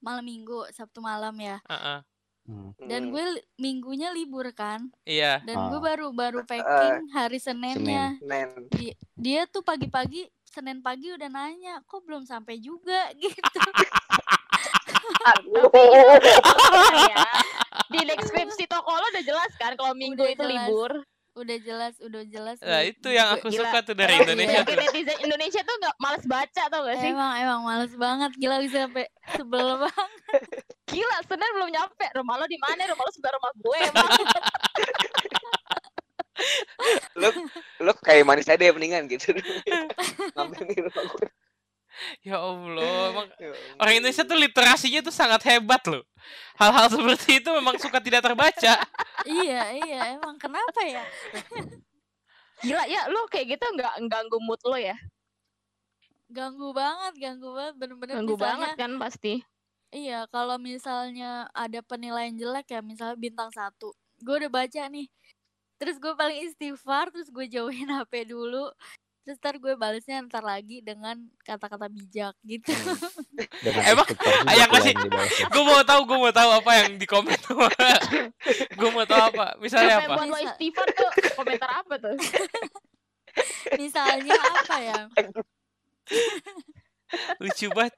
[0.00, 1.60] malam minggu, Sabtu malam ya.
[1.62, 2.00] Heeh.
[2.40, 2.72] Hmm.
[2.80, 4.88] Dan gue li- minggunya libur kan.
[5.04, 5.44] Iya.
[5.44, 5.84] Dan gue Ah.
[5.84, 8.16] baru baru packing hari Seninnya.
[8.18, 8.64] Nen.
[8.66, 13.60] Di- dia tuh pagi-pagi Senin pagi udah nanya, kok belum sampai juga gitu.
[17.06, 17.26] ya.
[17.86, 20.66] Di deskripsi toko lo udah jelas kan kalau minggu Udah itu jelas.
[20.66, 20.92] libur.
[21.30, 22.58] Udah jelas, udah jelas.
[22.58, 23.70] Nah, itu yang aku Gila.
[23.70, 24.74] suka tuh dari Emang Indonesia tuh.
[24.74, 27.10] netizen Indonesia tuh nggak males baca tau gak sih?
[27.14, 29.06] Emang emang males banget gila bisa sampai
[29.38, 30.10] sebel banget.
[30.90, 32.06] Gila, Senin belum nyampe.
[32.18, 32.82] Rumah lo di mana?
[32.90, 34.10] Rumah lo sebelah rumah gue emang.
[37.14, 37.28] Lu
[37.84, 39.30] lu kayak manis aja deh mendingan gitu.
[40.34, 41.26] Ngambil di rumah gue.
[42.26, 43.50] Ya Allah, emang Ya
[43.80, 46.04] orang Indonesia tuh literasinya tuh sangat hebat loh.
[46.56, 48.74] Hal-hal seperti itu memang suka tidak terbaca.
[49.26, 51.04] iya, iya, emang kenapa ya?
[52.60, 54.96] Gila ya, lo kayak gitu nggak ganggu mood lo ya?
[56.30, 59.34] Ganggu banget, ganggu banget bener-bener Ganggu misalnya banget kan pasti.
[59.90, 63.90] Iya, kalau misalnya ada penilaian jelek ya, misalnya bintang satu,
[64.22, 65.10] gue udah baca nih,
[65.82, 68.70] terus gue paling istighfar, terus gue jauhin HP dulu,
[69.20, 72.72] terus ntar gue balesnya ntar lagi dengan kata-kata bijak gitu.
[73.64, 75.46] Dengan Emang, tuh kasih- dibalasnya.
[75.48, 77.36] Gue mau tahu, gue mau tahu apa yang di komen.
[78.80, 79.54] gue mau tahu apa.
[79.58, 80.24] Misalnya Sampai apa?
[80.24, 82.16] buat istighfar tuh komentar apa tuh?
[83.80, 84.98] misalnya apa ya?
[87.38, 87.94] Lucu banget.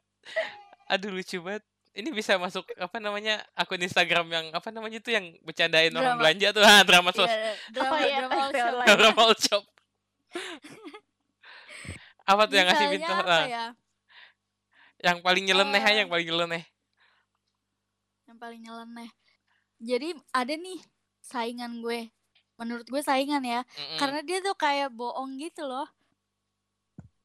[0.89, 1.63] Aduh lucu banget.
[1.93, 6.21] Ini bisa masuk apa namanya akun Instagram yang apa namanya itu yang bercandain orang Drama.
[6.25, 8.73] belanja tuh ah, drama sos Iya, drama, Apa ya, drama all taxi shop.
[8.73, 8.97] online.
[8.97, 9.65] drama all shop.
[12.23, 13.67] Apa tuh yang ngasih bintang apa ya?
[15.03, 16.63] yang paling nyeleneh aja Eh, yang paling nyeleneh.
[18.31, 19.11] Yang paling nyeleneh.
[19.83, 20.79] Jadi ada nih
[21.19, 22.07] saingan gue.
[22.55, 23.67] Menurut gue saingan ya.
[23.75, 25.91] Mm-mm, Karena dia tuh kayak bohong gitu loh.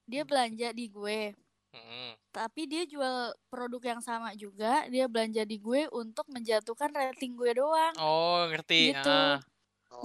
[0.10, 1.38] Dia belanja di gue.
[1.78, 2.18] mm-mm.
[2.34, 4.90] Tapi dia jual produk yang sama juga.
[4.90, 7.94] Dia belanja di gue untuk menjatuhkan rating gue doang.
[8.02, 8.98] Oh ngerti.
[8.98, 9.06] Gitu.
[9.06, 9.38] ah.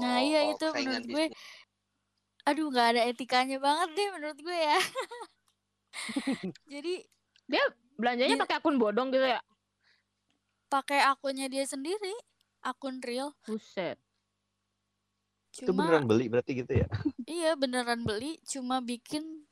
[0.00, 1.26] Nah, iya, Oh, itu menurut gue.
[1.32, 1.61] bisnis.
[2.42, 4.80] Aduh nggak ada etikanya banget deh menurut gue ya.
[6.72, 6.94] Jadi
[8.02, 8.42] Belanjanya Iya.
[8.42, 9.38] pakai akun bodong gitu ya?
[10.72, 12.16] pakai akunnya dia sendiri.
[12.64, 13.36] Akun real.
[13.44, 14.00] Buset.
[15.52, 16.88] Itu Cuma beneran beli berarti gitu ya?
[17.28, 18.40] iya beneran beli.
[18.48, 19.44] Cuma bikin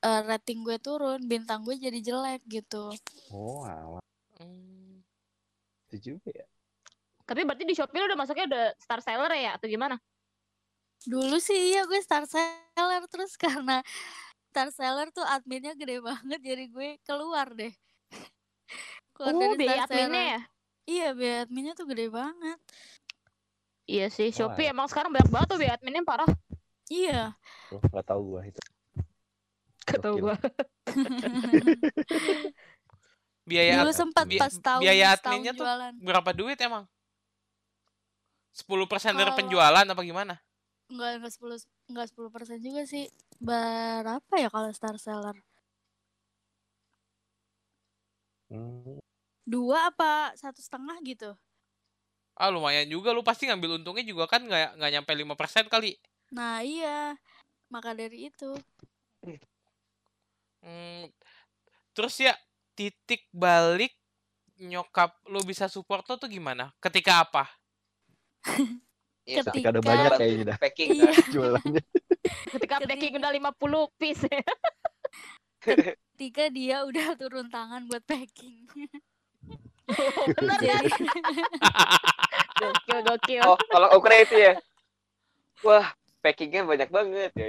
[0.00, 1.20] eh, rating gue turun.
[1.28, 2.88] Bintang gue jadi jelek gitu.
[3.28, 4.00] Oh, alah.
[4.40, 5.04] Hmm.
[5.92, 6.48] Itu juga ya.
[7.28, 10.00] Tapi berarti di Shopee lo udah masuknya udah star seller ya atau gimana?
[11.02, 13.80] Dulu sih iya gue star seller terus karena
[14.50, 17.72] star seller tuh adminnya gede banget jadi gue keluar deh.
[19.14, 20.40] keluar Oh, dari biaya Star adminnya ya?
[20.84, 22.58] Iya biaya adminnya tuh gede banget.
[23.84, 24.72] Iya sih, Shopee Wah.
[24.72, 26.30] emang sekarang banyak banget tuh biaya adminnya parah.
[26.86, 27.34] Iya.
[27.68, 28.60] Tuh, nggak tahu gua itu.
[29.82, 30.36] Gak tau gua.
[33.42, 35.92] Biaya Dulu sempat bi- pas tahun biaya adminnya tuh jualan.
[35.98, 36.86] berapa duit emang?
[38.54, 38.70] 10%
[39.10, 40.34] dari Kalau- penjualan apa gimana?
[40.90, 41.56] Enggak enggak 10
[41.90, 43.06] enggak 10% juga sih.
[43.38, 45.36] Berapa ya kalau star seller?
[48.50, 48.98] Hmm,
[49.46, 51.30] Dua apa satu setengah gitu?
[52.34, 55.94] Ah lumayan juga lu pasti ngambil untungnya juga kan nggak nggak nyampe 5% kali.
[56.34, 57.14] Nah iya.
[57.70, 58.50] Maka dari itu.
[60.60, 61.06] Hmm,
[61.94, 62.34] terus ya
[62.74, 63.94] titik balik
[64.60, 66.74] nyokap lu bisa support lo tuh gimana?
[66.82, 67.46] Ketika apa?
[69.30, 71.10] Iya, Ketika- Ketika ada banyak kayaknya dah packing Iya.
[71.32, 71.82] jualannya.
[72.50, 74.24] Ketika Ketika- packing udah 50 piece.
[75.60, 78.66] ketika dia udah turun tangan buat packing.
[80.30, 80.84] Bener kan?
[80.84, 81.42] Jadi
[82.60, 83.42] Gokil, gokil.
[83.44, 84.52] Oh, kalau ukuran itu ya.
[85.60, 85.86] Wah,
[86.20, 87.48] packingnya banyak banget ya.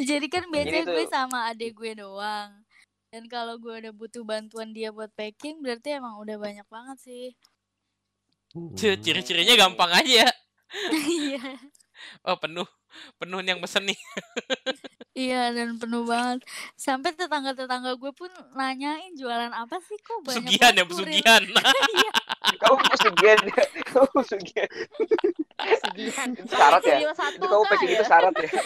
[0.00, 2.50] jadi kan biasanya tuh- gue sama adek gue doang.
[3.10, 7.34] Dan kalau gue udah butuh bantuan dia buat packing, berarti emang udah banyak banget sih.
[8.78, 10.30] C- Ciri-cirinya gampang aja.
[10.94, 11.58] Iya.
[12.22, 12.62] Oh penuh,
[13.18, 13.98] penuh yang pesen nih.
[15.10, 16.46] Iya dan penuh banget.
[16.78, 21.42] Sampai tetangga-tetangga gue pun nanyain jualan apa sih kok banyak Pesugihan ya banget kurir?" pesugihan.
[21.90, 22.10] Iya.
[22.62, 23.62] Kamu pesugihan ya.
[23.90, 24.70] Kamu pesugihan.
[26.38, 26.96] Itu syarat ya?
[27.42, 27.98] Kamu packing ya?
[27.98, 28.48] itu syarat ya.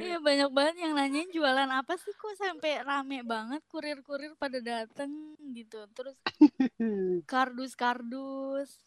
[0.00, 5.10] Iya banyak banget yang nanyain jualan apa sih kok sampai rame banget kurir-kurir pada dateng
[5.50, 5.82] gitu.
[5.90, 6.14] Terus
[7.26, 8.78] kardus-kardus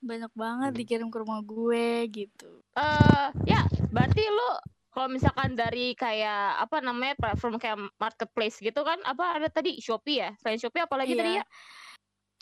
[0.00, 0.78] banyak banget Hmm.
[0.78, 2.64] dikirim ke rumah gue gitu.
[2.72, 4.50] Eh, ya, berarti lu
[4.90, 10.18] kalau misalkan dari kayak apa namanya platform kayak marketplace gitu kan apa ada tadi Shopee
[10.18, 10.30] ya?
[10.36, 11.40] Selain Shopee apa lagi tadi Iya.
[11.40, 11.44] ya?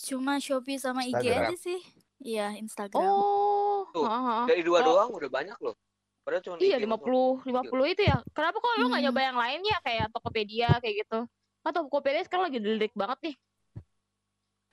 [0.00, 1.42] Cuma Shopee sama IG Instagram.
[1.44, 1.80] aja sih.
[2.18, 3.02] Iya, Instagram.
[3.04, 4.06] Oh, Tuh.
[4.46, 4.86] Dari dua Oh.
[4.88, 5.74] doang udah banyak loh.
[6.28, 7.40] Padahal cuma Iya, dikit doang.
[7.40, 8.16] 50 50 itu ya.
[8.36, 9.06] Kenapa kok lu nggak Hmm.
[9.08, 11.18] nyoba yang lain ya kayak Tokopedia kayak gitu?
[11.64, 13.34] Kan Tokopedia sekarang lagi dilirik banget nih.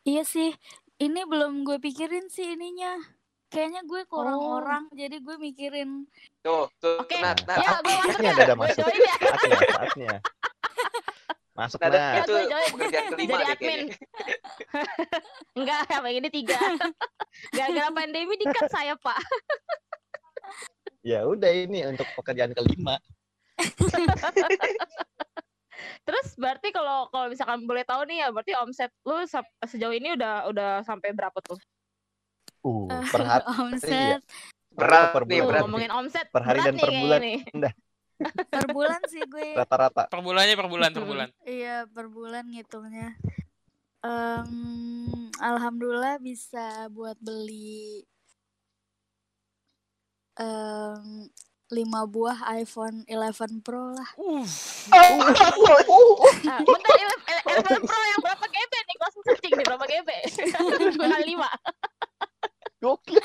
[0.03, 0.51] Iya sih.
[0.95, 2.99] Ini belum gue pikirin sih ininya.
[3.47, 4.59] Kayaknya gue kurang Oh.
[4.59, 6.03] orang, jadi gue mikirin.
[6.43, 7.23] Tuh, tuh, Oke.
[7.23, 7.55] Nat, Nat.
[7.55, 8.33] Ya, gue masuk ya.
[8.35, 8.83] ada masuk.
[8.83, 9.15] ya.
[9.15, 10.15] Saatnya, saatnya.
[11.55, 12.11] Masuk Nat, nah.
[12.19, 12.33] itu
[12.75, 13.55] pekerjaan kelima Jadi deh admin.
[13.63, 13.95] kayaknya.
[15.57, 16.59] Enggak, yang ini tiga.
[17.55, 19.15] Gara-gara pandemi dikat saya, Pak.
[21.05, 22.97] Ya udah ini untuk pekerjaan kelima.
[26.05, 29.21] Terus berarti kalau kalau misalkan boleh tahu nih ya, berarti omset lu
[29.69, 31.61] sejauh ini udah udah sampai berapa tuh?
[32.65, 34.25] Uh, eh, per hari omset
[34.73, 35.45] Berat per bulan.
[35.45, 35.61] berat.
[35.61, 37.19] ngomongin omset Per hari dan nih per bulan.
[37.21, 37.39] nih.
[38.53, 39.49] per bulan sih gue.
[39.53, 40.03] Rata-rata.
[40.09, 41.29] Per bulannya per bulan per bulan.
[41.45, 43.13] Iya, per bulan ngitungnya.
[44.01, 44.51] Em,
[45.37, 48.05] alhamdulillah bisa buat beli
[50.35, 51.29] em
[51.65, 54.09] 5 buah iPhone 11 Pro lah.
[54.15, 54.45] Uh,
[54.93, 55.09] Ah,
[56.61, 58.95] bentar, Ele- Ele- Eleven Pro yang berapa GB nih?
[58.97, 60.09] Langsung searching nih berapa GB?
[60.93, 61.49] Dua kali lima.
[62.77, 63.17] Gokil.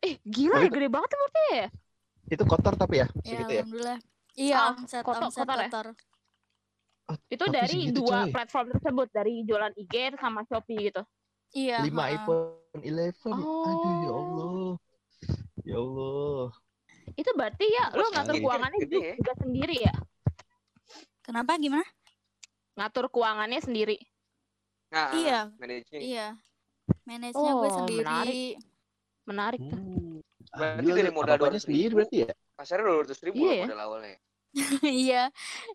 [0.00, 1.66] Eh, gila ya, gede banget ya berarti ya?
[2.30, 3.60] Itu kotor tapi ya, Ya, segitu ya.
[3.60, 3.98] alhamdulillah.
[4.32, 5.68] Iya, Ah, omset kotor- omset kotor ya?
[5.68, 5.86] kotor.
[7.28, 8.30] Itu Tapi dari segitu, dua coy.
[8.32, 11.02] platform tersebut, dari jualan IG sama Shopee gitu.
[11.52, 11.82] Iya.
[11.82, 12.16] 5 heeh.
[12.16, 12.48] iPhone
[12.80, 13.28] 11.
[13.28, 14.14] Aduh ya Oh.
[14.16, 14.72] Allah.
[15.62, 16.46] Ya Allah.
[17.14, 19.14] Itu berarti ya lu Bos ngatur keuangannya gede juga, ya.
[19.18, 19.94] juga sendiri ya?
[21.20, 21.86] Kenapa gimana?
[22.78, 23.96] Ngatur keuangannya sendiri.
[24.90, 25.38] Nah, Iya.
[25.54, 26.00] manajernya.
[26.00, 26.26] Iya.
[27.06, 28.02] Manage-nya gue Oh, sendiri.
[28.02, 28.54] menarik.
[29.24, 29.60] Menarik.
[29.62, 30.18] Hmm.
[30.50, 31.96] Berarti Gila, dari modal 200 sendiri ribu.
[31.96, 32.30] berarti ya?
[32.56, 33.64] Pasarnya dua ratus ribu Iya ya.
[33.64, 34.18] modal awalnya.
[35.06, 35.22] iya.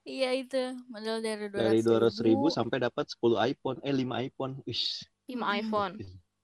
[0.04, 0.62] Iya itu.
[0.92, 4.54] Modal dari 200 Dari 200 ribu sampai dapat 10 iPhone, eh 5 iPhone.
[4.60, 4.92] 5
[5.32, 5.44] Mm-mm.
[5.56, 5.94] iPhone.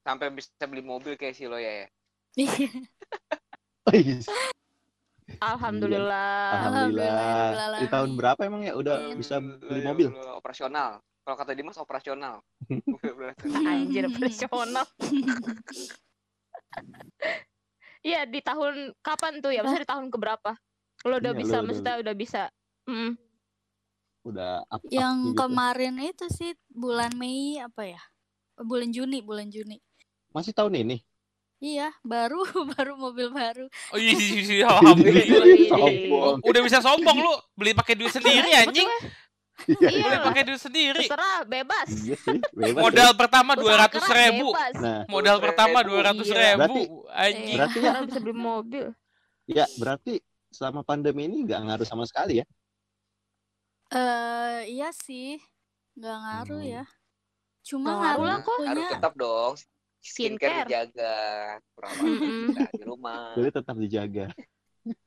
[0.01, 1.75] Sampai bisa beli mobil kayak si Loya ya.
[1.83, 1.87] Iya.
[2.33, 2.71] Wih.
[5.37, 6.31] Alhamdulillah.
[6.61, 7.79] Alhamdulillah.
[7.79, 8.15] Di tahun Alhamdulillah.
[8.15, 9.15] berapa emang ya udah Iya.
[9.15, 10.07] bisa beli Ya mobil?
[10.33, 10.89] Operasional.
[11.21, 12.41] Kalau kata Dimas operasional.
[13.67, 14.85] Anjir, profesional.
[18.01, 19.61] Iya, di tahun kapan tuh ya?
[19.61, 20.57] Maksudnya di tahun keberapa?
[21.05, 22.41] Lo udah Iya, bisa, lo udah- maksudnya udah bisa.
[22.89, 23.13] Mm.
[24.23, 25.37] Udah up, up Yang gitu.
[25.37, 28.01] kemarin itu sih bulan Mei apa ya?
[28.57, 29.77] Bulan Juni, bulan Juni.
[30.31, 30.97] Masih tahun ini?
[31.61, 32.41] Iya, baru
[32.73, 33.69] baru mobil baru.
[33.93, 35.45] oh iya, iya, iya, alhamdulillah.
[35.71, 36.35] Sombong.
[36.41, 38.89] Udah bisa sombong lu, beli pakai duit sendiri anjing.
[39.69, 41.05] Iya Beli pakai duit sendiri.
[41.05, 41.85] terserah, bebas.
[41.93, 44.49] Iya sih, bebas Modal pertama dua ratus ribu.
[44.75, 46.57] Nah, Modal pertama dua ratus Iya.
[46.57, 46.57] ribu.
[46.57, 47.57] Berarti- Anjing.
[47.61, 48.85] berarti ya, bisa beli mobil.
[49.45, 50.13] ya berarti
[50.49, 52.45] selama pandemi ini nggak ngaruh sama sekali ya?
[53.91, 55.37] Eh, iya sih.
[55.93, 56.73] nggak ngaruh Hmm.
[56.73, 56.83] ya.
[57.61, 58.57] Cuma Nggak ngaruh lah kok.
[58.57, 59.53] Ngaruhnya tetap dong.
[60.01, 60.67] Skincare Skincare.
[60.67, 61.15] dijaga.
[61.73, 62.09] Perawatan
[62.49, 63.33] kita di rumah.
[63.37, 64.25] Jadi tetap dijaga.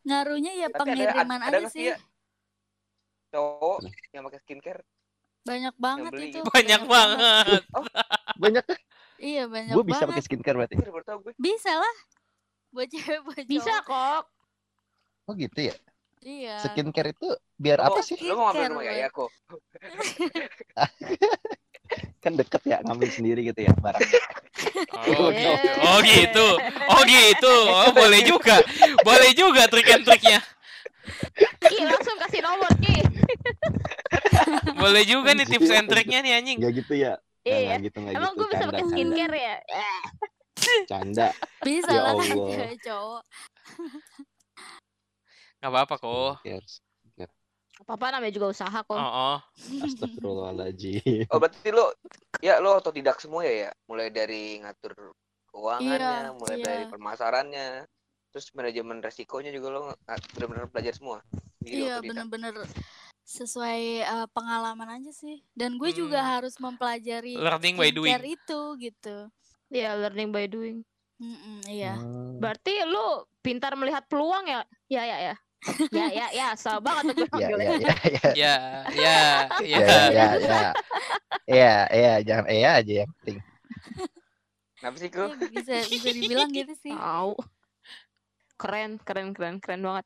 [0.07, 1.85] ngaruhnya ya Tapi ada, pengiriman ada aja nggak sih.
[1.91, 1.97] ya
[3.35, 3.79] cowok
[4.15, 4.83] yang pakai skincare?
[5.45, 6.39] Banyak banget beli itu.
[6.41, 6.49] gitu.
[6.49, 7.63] Banyak banget.
[8.39, 8.79] Banyak kan?
[9.19, 10.11] Iya, banyak Gue bisa banget.
[10.15, 10.75] pakai skincare berarti.
[11.37, 11.97] Bisa lah.
[12.71, 14.25] Buat cewek, buat Bisa kok.
[15.27, 15.75] Oh gitu ya?
[16.23, 16.57] Iya.
[16.63, 17.29] Skincare itu
[17.59, 18.17] biar Oh, apa sih?
[18.23, 19.31] Lu mau ngambil rumah ya kok.
[22.25, 24.01] Kan deket ya ngambil sendiri gitu ya barang.
[25.05, 25.53] Oh, Iya.
[25.61, 25.81] gitu.
[25.85, 26.49] oh gitu.
[26.89, 27.55] Oh gitu.
[27.69, 28.57] Oh boleh juga.
[29.05, 30.41] Boleh juga trik and triknya.
[31.61, 32.97] Ki, langsung kasih nomor, Ki.
[34.81, 35.93] Boleh juga nih tips and Iya.
[35.93, 36.59] triknya nih anjing.
[36.65, 37.13] Nggak gitu ya?
[37.45, 37.75] Nggak, Iya.
[37.85, 38.41] gitu nggak Emang gitu.
[38.41, 39.57] gue bisa Canda, pakai skincare ya?
[40.89, 41.29] Canda.
[41.61, 42.15] Bisa Ya lah
[42.81, 43.23] cowok.
[45.61, 46.33] Gak apa-apa kok.
[46.45, 46.84] Cares.
[47.83, 48.95] Apa-apa namanya juga usaha kok.
[48.95, 49.39] Oh, oh.
[49.83, 51.27] Astagfirullahaladzim.
[51.33, 51.91] Oh berarti lo
[52.39, 55.15] ya lo otodidak semua ya ya, mulai dari ngatur
[55.51, 55.99] keuangannya,
[56.31, 56.65] Iya, mulai iya.
[56.67, 57.69] dari pemasarannya,
[58.31, 59.81] terus manajemen resikonya juga lo
[60.35, 61.19] benar-benar belajar semua.
[61.63, 62.55] Jadi Iya bener-bener
[63.25, 65.41] sesuai eh, pengalaman aja sih.
[65.57, 66.31] Dan gue juga Hmm.
[66.39, 68.13] harus mempelajari Learning by doing.
[68.23, 69.17] itu gitu.
[69.73, 70.85] Iya, learning by doing.
[71.19, 71.97] Mm-mm, iya.
[71.97, 72.37] Hmm.
[72.43, 74.61] Berarti lu pintar melihat peluang ya?
[74.91, 75.35] Ya, ya, ya.
[75.95, 76.49] Ya, ya, ya.
[76.59, 77.93] So banget tuh gue Ya, ya, ya, ya.
[78.35, 78.55] Ya, ya,
[78.93, 79.19] ya.
[79.63, 80.63] Ya, ya, ya, ya.
[81.45, 83.39] Iya, iya, jangan iya aja yang penting.
[84.81, 85.29] Kenapa sih kru?
[85.29, 86.93] Iya, bisa bisa dibilang gitu sih.
[86.93, 87.33] Tahu.
[88.61, 90.05] Keren, keren, keren, keren banget.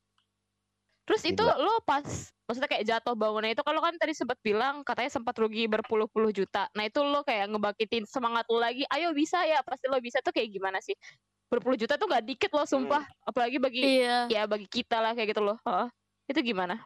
[1.08, 1.56] Terus itu Gila.
[1.56, 2.04] lo pas
[2.44, 6.68] maksudnya kayak jatuh bangunnya itu kalau kan tadi sempat bilang katanya sempat rugi berpuluh-puluh juta.
[6.76, 8.84] Nah, itu lo kayak ngebangkitin semangat lo lagi.
[8.92, 10.92] Ayo bisa ya, pasti lo bisa tuh kayak gimana sih?
[11.48, 13.04] Berpuluh juta tuh gak dikit loh, sumpah.
[13.24, 14.28] Apalagi bagi Iya.
[14.28, 15.56] ya bagi kita lah kayak gitu loh.
[15.64, 15.88] Heeh.
[16.28, 16.76] Itu gimana?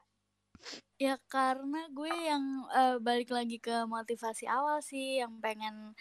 [1.03, 5.99] Ya karena gue yang eh, balik lagi ke motivasi awal sih yang pengen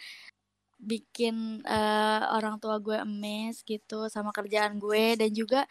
[0.78, 5.66] bikin eh, orang tua gue emes gitu sama kerjaan gue dan juga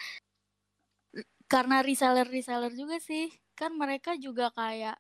[1.52, 3.28] karena reseller-reseller juga sih
[3.60, 4.96] kan mereka juga kayak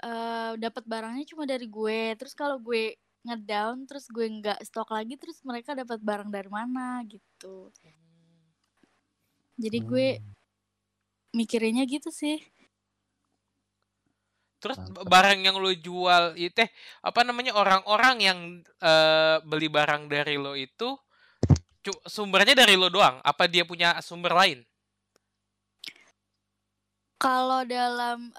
[0.00, 2.94] eh dapat barangnya cuma dari gue terus kalau gue
[3.26, 7.68] ngedown terus gue nggak stok lagi terus mereka dapat barang dari mana gitu
[9.60, 10.32] jadi gue Hmm.
[11.36, 12.40] mikirinnya gitu sih
[14.60, 15.08] Terus Mantap.
[15.08, 16.68] barang yang lo jual itu teh
[17.00, 21.00] apa namanya orang-orang yang eh, beli barang dari lo itu
[22.04, 23.24] sumbernya dari lo doang?
[23.24, 24.60] Apa dia punya sumber lain?
[27.20, 28.32] Kalau dalam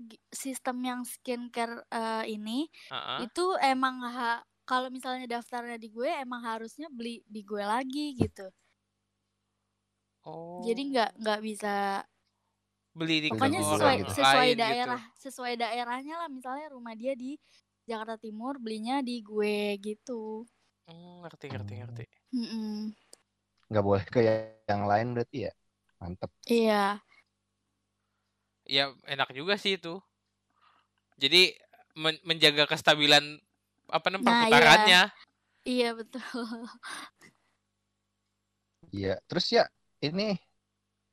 [0.00, 3.18] gi- sistem yang skincare eh, ini Heeh.
[3.28, 8.46] itu emang ha- kalau misalnya daftarnya di gue emang harusnya beli di gue lagi gitu.
[10.22, 10.62] Oh.
[10.62, 12.06] Jadi nggak nggak bisa
[12.92, 14.62] beli di pokoknya sesuai sesuai lain gitu.
[14.62, 17.40] daerah sesuai daerahnya lah misalnya rumah dia di
[17.88, 20.46] Jakarta Timur belinya di gue gitu.
[20.86, 22.04] Hmm, ngerti ngerti ngerti.
[22.36, 22.94] Mm-mm.
[23.72, 24.20] Nggak boleh ke
[24.68, 25.52] yang lain berarti ya?
[26.02, 26.30] Mantep.
[26.50, 26.98] Iya.
[28.66, 30.02] Ya enak juga sih itu.
[31.22, 31.54] Jadi
[31.94, 33.38] men- menjaga kestabilan
[33.86, 34.42] apa namanya Nah, iya.
[34.50, 35.02] perputarannya.
[35.62, 36.46] Iya betul.
[38.90, 39.14] Iya.
[39.30, 39.64] Terus ya
[40.02, 40.34] ini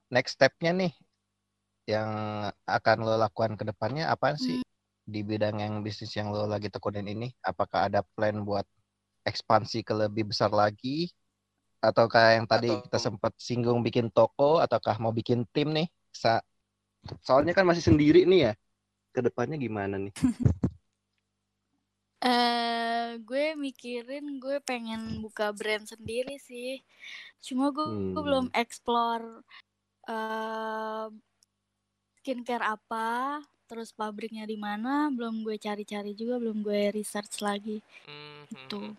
[0.10, 0.94] next stepnya nih
[1.86, 2.10] yang
[2.66, 4.62] akan lo lakukan ke depannya apa sih
[5.10, 7.30] di bidang yang bisnis yang lo lagi tekunin ini?
[7.46, 8.66] Apakah ada plan buat
[9.22, 11.14] ekspansi ke lebih besar lagi?
[11.80, 14.60] Ataukah yang tadi Atau- kita sempat singgung bikin toko?
[14.60, 15.88] Ataukah mau bikin tim nih?
[16.12, 16.44] Sa-
[17.24, 18.54] Soalnya kan masih sendiri nih ya.
[19.16, 20.12] Ke depannya gimana nih?
[22.20, 26.84] eh gue mikirin gue pengen buka brand sendiri sih.
[27.40, 28.60] Cuma gue, gue belum Hmm.
[28.60, 29.28] explore
[30.12, 31.08] eh
[32.20, 33.40] skincare apa,
[33.72, 37.80] terus pabriknya di mana, belum gue cari-cari juga, belum gue research lagi.
[38.06, 38.92] Hmm, hmm, Tuh.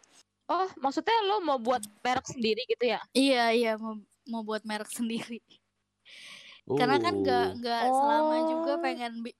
[0.51, 2.99] Oh, maksudnya lo mau buat merek sendiri gitu ya?
[3.13, 3.95] Iya, iya mau
[4.27, 5.39] mau buat merek sendiri.
[6.67, 7.57] Karena kan nggak Oh.
[7.57, 8.81] nggak selama juga Oh.
[8.81, 9.39] pengen bi-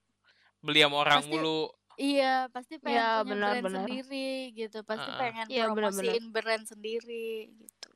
[0.61, 1.61] Beli sama orang Pasti- mulu.
[1.97, 3.77] Iya, pasti pengen Iya, punya benar, brand benar.
[3.83, 4.77] sendiri gitu.
[4.81, 5.19] Pasti Heeh.
[5.19, 5.67] pengen benar.
[5.75, 7.89] promosiin brand sendiri gitu.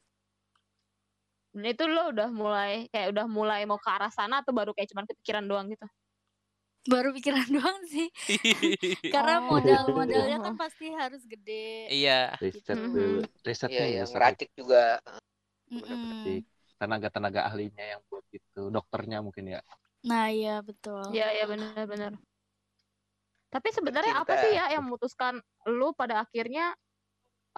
[1.52, 4.92] Dan itu lo udah mulai kayak udah mulai mau ke arah sana atau baru kayak
[4.92, 5.88] cuman kepikiran doang gitu?
[6.86, 8.08] Baru pikiran doang sih.
[9.14, 9.58] Karena Oh.
[9.58, 11.90] modal-modalnya kan pasti harus gede.
[11.90, 12.34] iya.
[12.38, 13.26] Riset dulu.
[13.42, 14.14] Risetnya Iya, ya, riset.
[14.14, 15.02] ngeracik juga.
[15.66, 16.46] Mm-mm.
[16.78, 19.64] tenaga-tenaga ahlinya yang buat itu dokternya mungkin ya
[20.06, 21.02] Nah, iya betul.
[21.10, 22.14] Iya, iya benar-benar.
[23.50, 26.76] Tapi sebenarnya apa sih ya yang memutuskan lo pada akhirnya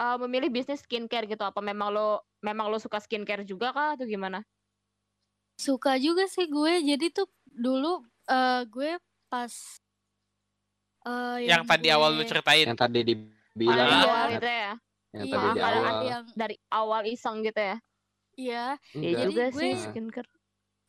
[0.00, 1.44] uh, memilih bisnis skincare gitu?
[1.44, 4.40] Apa memang lo memang lo suka skincare juga kah atau gimana?
[5.60, 6.80] Suka juga sih gue.
[6.80, 8.00] Jadi tuh dulu
[8.30, 8.96] eh, gue
[9.28, 9.52] pas
[11.04, 12.66] eh, Yang tadi awal lu ceritain.
[12.66, 14.00] yang tadi dibilang Iya.
[14.02, 14.72] awal gitu ya?
[15.08, 17.76] yang Iya, tadi di ada- awal yang Dari awal iseng gitu ya?
[18.34, 18.64] iya.
[18.92, 19.12] Iya Enggak.
[19.14, 20.30] Jadi juga gue- sih skincare.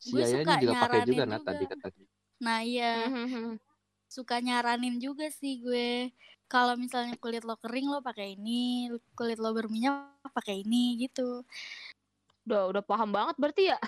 [0.00, 1.46] si gue suka juga pakai juga nah juga.
[1.46, 2.04] tadi katanya
[2.40, 2.92] Nah, iya.
[3.04, 3.60] Mhm.
[4.08, 6.08] suka nyaranin juga sih gue.
[6.46, 9.94] Kalau misalnya kulit lo kering lo pakai ini, kulit lo berminyak
[10.32, 11.44] pakai ini gitu.
[12.42, 13.78] Udah udah paham banget berarti ya?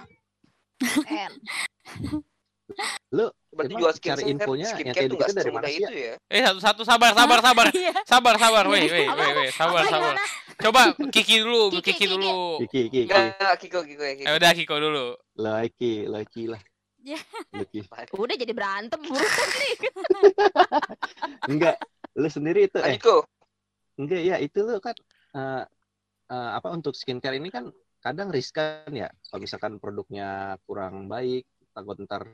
[2.63, 3.31] Keren.
[3.53, 6.15] Berarti jual cari skincare, infonya yang kayak gitu dari mana itu ya.
[6.31, 7.67] Eh satu-satu sabar sabar sabar.
[7.75, 7.95] Iya.
[8.09, 8.65] Sabar sabar.
[8.71, 9.49] Weh weh weh weh.
[9.53, 10.15] Sabar sabar.
[10.57, 12.07] Coba Kiki dulu, Kiki, Kiki Kiki.
[12.17, 12.35] dulu.
[12.65, 14.15] Kiki Kiki Enggak, Kiko, Kiko ya.
[14.17, 14.27] Kiko.
[14.31, 15.07] Eh udah Kiko dulu.
[15.37, 16.63] Loiki Loiki lah
[17.03, 17.81] Lucky.
[18.15, 19.75] Udah jadi berantem burukan nih.
[21.51, 21.77] Enggak,
[22.15, 23.17] lu sendiri itu eh Lanjut Ko.
[23.93, 24.97] enggak ya itu lu kan
[25.37, 25.65] eh,
[26.33, 27.69] eh, apa untuk skincare ini kan
[28.01, 31.45] kadang riskan ya kalau misalkan produknya kurang baik
[31.77, 32.25] takut ntar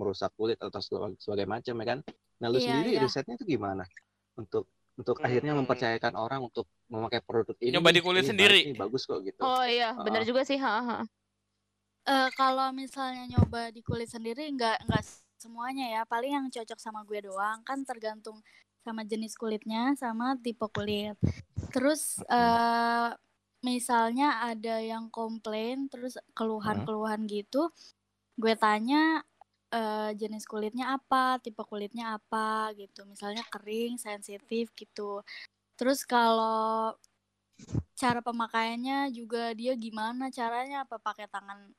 [0.00, 1.98] merusak kulit atau sebagai, macam ya kan.
[2.40, 3.00] Nah lu Iya, sendiri iya.
[3.04, 3.84] risetnya itu gimana
[4.32, 4.64] untuk
[4.96, 5.28] untuk Hmm.
[5.28, 8.60] akhirnya mempercayakan orang untuk memakai produk ini Nyoba di kulit ini sendiri.
[8.68, 9.40] nih, bagus kok gitu.
[9.40, 10.28] Oh iya, bener Ah.
[10.28, 10.56] juga sih.
[10.56, 10.98] Ha, ha.
[12.02, 15.04] Eh, kalau misalnya nyoba di kulit sendiri nggak nggak
[15.36, 18.40] semuanya ya paling yang cocok sama gue doang kan tergantung
[18.84, 21.16] sama jenis kulitnya sama tipe kulit
[21.72, 23.10] terus eh
[23.60, 27.68] misalnya ada yang komplain terus keluhan-keluhan gitu
[28.36, 29.20] gue tanya
[29.70, 33.06] eh, jenis kulitnya apa tipe kulitnya apa gitu.
[33.06, 35.22] Misalnya kering sensitif gitu.
[35.78, 36.94] Terus kalau
[37.96, 40.84] cara pemakaiannya juga dia gimana caranya?
[40.84, 41.70] Apa pakai tangan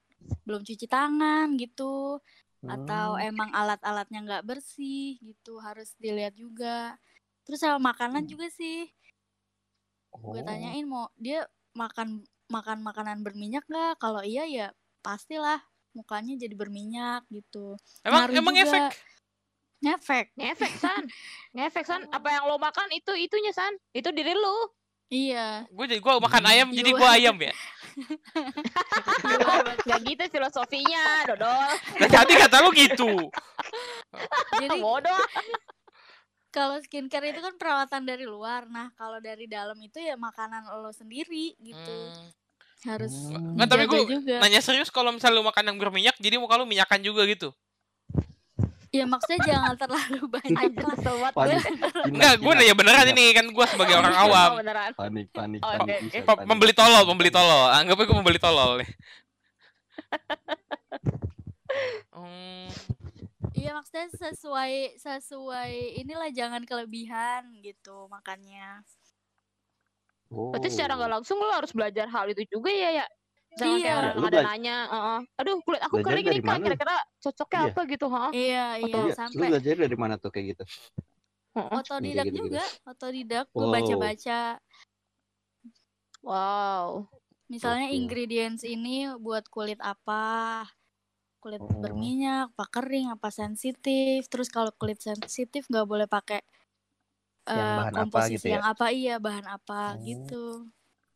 [0.47, 2.21] belum cuci tangan gitu?
[2.65, 3.27] Atau Hmm.
[3.29, 6.95] emang alat-alatnya nggak bersih gitu harus dilihat juga.
[7.45, 8.85] Terus sama makanan juga sih.
[10.11, 10.45] Gue Oh.
[10.45, 12.21] tanyain mau dia makan
[12.51, 13.97] makan makanan berminyak nggak?
[13.97, 14.67] Kalau iya ya
[15.01, 15.57] pastilah
[15.91, 18.65] mukanya jadi berminyak gitu Emang Ngaruh emang juga.
[18.65, 18.91] efek?
[19.81, 21.03] ngefek Ngefek San.
[21.51, 22.01] Ngefek San.
[22.07, 23.73] Apa yang lo makan itu itunya San.
[23.91, 24.57] Itu diri lu.
[25.09, 26.97] iya Gue jadi gue makan ayam jadi Iya.
[26.97, 27.53] gue ayam ya.
[29.81, 31.69] Gak gitu filosofinya, Dodol.
[31.97, 33.09] Nah, tadi kata lu gitu.
[34.57, 35.19] jadi Bodoh.
[36.49, 40.91] kalau skincare itu kan perawatan dari luar nah kalau dari dalam itu ya makanan lo
[40.91, 42.27] sendiri gitu Hmm.
[42.83, 43.53] Harus Hmm.
[43.55, 46.65] Nggak, tapi gua juga Nanya serius kalau misalnya lu makan yang berminyak jadi muka lu
[46.65, 47.53] minyakan juga gitu.
[48.91, 51.55] ya maksudnya jangan terlalu banyak lah kesel banget gue.
[52.11, 54.49] Enggak, gue nanya beneran ini kan gue sebagai orang awam.
[54.51, 54.63] Oh.
[54.99, 56.11] Panik, panik, Oh, panik.
[56.11, 56.43] bisa, panik.
[56.43, 57.71] Pembeli tolol, pembeli tolol.
[57.71, 58.89] Anggapnya gue pembeli tolol nih.
[62.11, 62.67] Hmm,
[63.55, 65.71] Iya maksudnya sesuai sesuai
[66.03, 68.83] inilah jangan kelebihan gitu makannya.
[70.31, 70.39] Oh.
[70.51, 73.05] Berarti secara nggak langsung lo harus belajar hal itu juga ya ya.
[73.55, 73.91] Jangan Iya.
[73.91, 76.67] orang Lu ada nanya, "Heeh, aduh kulit aku Belajar kering ini kak, mana?
[76.67, 77.71] kira-kira cocoknya Iya.
[77.71, 78.31] apa gitu, ha?
[78.35, 80.63] Iya iya Iya, lu sampai belajar dari mana tuh kayak gitu?
[81.55, 82.39] otodidak gitu-gitu.
[82.39, 83.75] juga, otodidak gue Wow.
[83.75, 84.61] baca-baca.
[86.23, 87.09] Wow.
[87.49, 87.97] Misalnya Oke.
[87.97, 90.65] ingredients ini buat kulit apa?
[91.43, 91.71] Kulit Oh.
[91.79, 94.27] berminyak, apa kering, apa sensitif.
[94.31, 96.41] Terus kalau kulit sensitif nggak boleh pakai
[97.51, 98.53] Yang eh, bahan apa gitu ya?
[98.55, 100.01] yang apa iya bahan apa Oh.
[100.01, 100.43] gitu.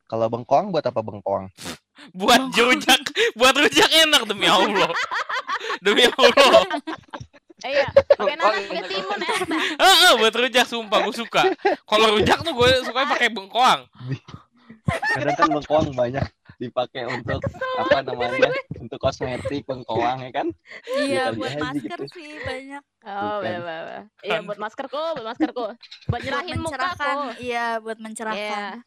[0.05, 1.49] Kalau bengkoang buat apa bengkoang?
[2.19, 3.01] buat rujak,
[3.33, 4.91] buat rujak enak demi Allah.
[5.85, 6.65] Demi Allah.
[7.65, 9.35] Eh, iya, pakai nanas, pakai timun ya.
[9.83, 11.43] Heeh, buat rujak sumpah gue suka.
[11.83, 13.87] Kalau rujak tuh gue suka pakai bengkoang.
[14.85, 16.25] Kadang kan bengkoang banyak
[16.61, 17.39] dipakai untuk
[17.79, 18.51] apa namanya?
[18.79, 20.47] Untuk kosmetik bengkoang ya kan?
[20.99, 22.13] Iya buat aja masker gitu.
[22.15, 22.83] sih banyak.
[23.05, 24.09] Oh, bener.
[24.25, 25.65] Iya, buat maskerku, buat maskerku.
[25.71, 25.77] Buat
[26.09, 27.33] Buat nyerahin muka mencerahkan, kok.
[27.41, 28.61] iya buat mencerahkan.
[28.75, 28.83] Iya.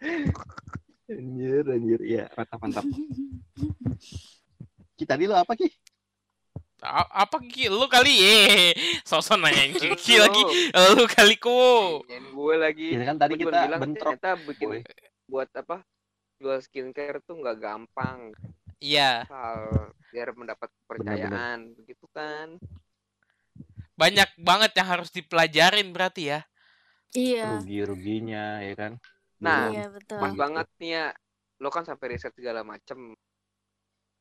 [1.10, 2.00] Anjir, anjir.
[2.06, 2.84] Iya, mantap, mantap.
[4.94, 5.66] Kita tadi lo apa Ki?
[6.80, 7.68] A- apa Ki?
[7.68, 8.72] Lu kali eh
[9.02, 10.42] sosok nanyain Ki lagi.
[10.96, 12.00] Lu kali ku.
[12.08, 12.96] gue lagi.
[12.96, 14.16] Ya kan tadi kita bilang bentrok.
[14.16, 14.80] ternyata bikin Boy.
[15.26, 15.84] buat apa?
[16.40, 18.32] Jual skincare tuh nggak gampang.
[18.80, 22.56] Iya, Hal biar mendapat kepercayaan, begitu kan?
[23.92, 26.40] banyak banget yang harus dipelajarin berarti ya.
[27.12, 27.60] Iya.
[27.60, 28.92] Rugi-ruginya ya kan?
[29.36, 29.68] Nah.
[29.68, 30.16] Iya betul.
[30.16, 30.40] Pas Gitu.
[30.40, 31.06] banget nih ya.
[31.60, 33.12] Lo kan sampai riset segala macem.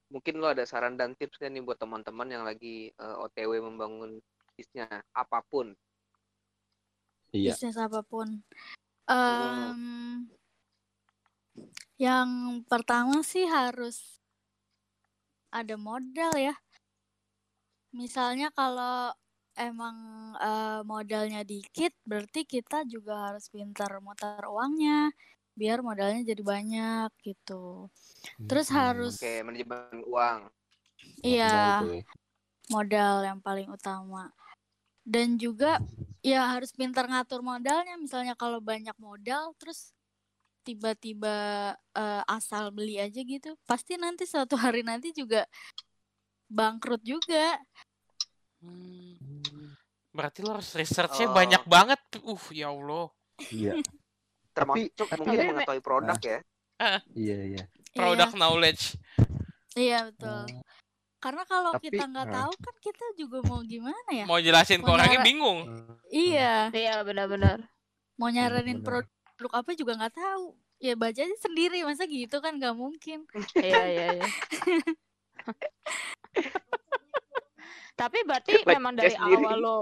[0.10, 4.18] Mungkin lo ada saran dan tips kan nih buat teman-teman yang lagi eh, OTW membangun
[4.57, 5.72] bisnisnya apa pun.
[7.30, 7.53] Iya.
[7.53, 8.41] bisnis apa pun.
[9.05, 10.26] Em,
[12.01, 12.30] yang
[12.66, 14.22] pertama sih harus
[15.53, 16.57] ada modal ya.
[17.93, 19.14] Misalnya kalau
[19.53, 19.97] emang
[20.41, 25.14] eh, modalnya dikit, berarti kita juga harus pintar muter uangnya
[25.60, 27.91] biar modalnya jadi banyak gitu.
[28.47, 28.80] Terus Hmm.
[28.80, 30.39] harus Oke, manajemen uang.
[31.20, 32.03] iya Modal tuh ya.
[32.72, 34.32] modal yang paling utama.
[35.03, 35.84] Dan juga
[36.24, 37.99] ya harus pintar ngatur modalnya.
[37.99, 39.91] Misalnya kalau banyak modal terus
[40.64, 45.43] tiba-tiba eh, asal beli aja gitu, pasti nanti suatu hari nanti juga
[46.47, 47.57] bangkrut juga.
[48.60, 49.16] Hmm,
[50.12, 51.36] berarti lo harus researchnya Oh.
[51.36, 51.99] banyak banget.
[52.20, 53.07] Uh, ya Allah.
[53.55, 53.80] Iya,
[54.52, 56.39] Termasuk tapi- mungkin tapi- mengetahui produk ya.
[57.14, 57.64] iya, iya.
[57.91, 58.84] Product knowledge.
[59.74, 60.43] Iya, iya betul.
[60.45, 60.62] Oh,
[61.20, 62.36] Karena kalau Tapi- kita nggak nah.
[62.39, 64.24] tahu kan kita juga mau gimana ya?
[64.24, 65.68] Mau jelasin ke orangnya bingung.
[66.08, 67.60] Iya, Iya, benar-benar.
[68.16, 69.04] mau nyaranin benar.
[69.36, 70.56] produk apa juga nggak tahu.
[70.80, 73.28] Ya baca aja sendiri, masa gitu kan nggak mungkin.
[73.54, 74.24] Iya, iya, iya.
[77.95, 79.43] Tapi berarti Baca memang dari sendiri.
[79.43, 79.78] awal lo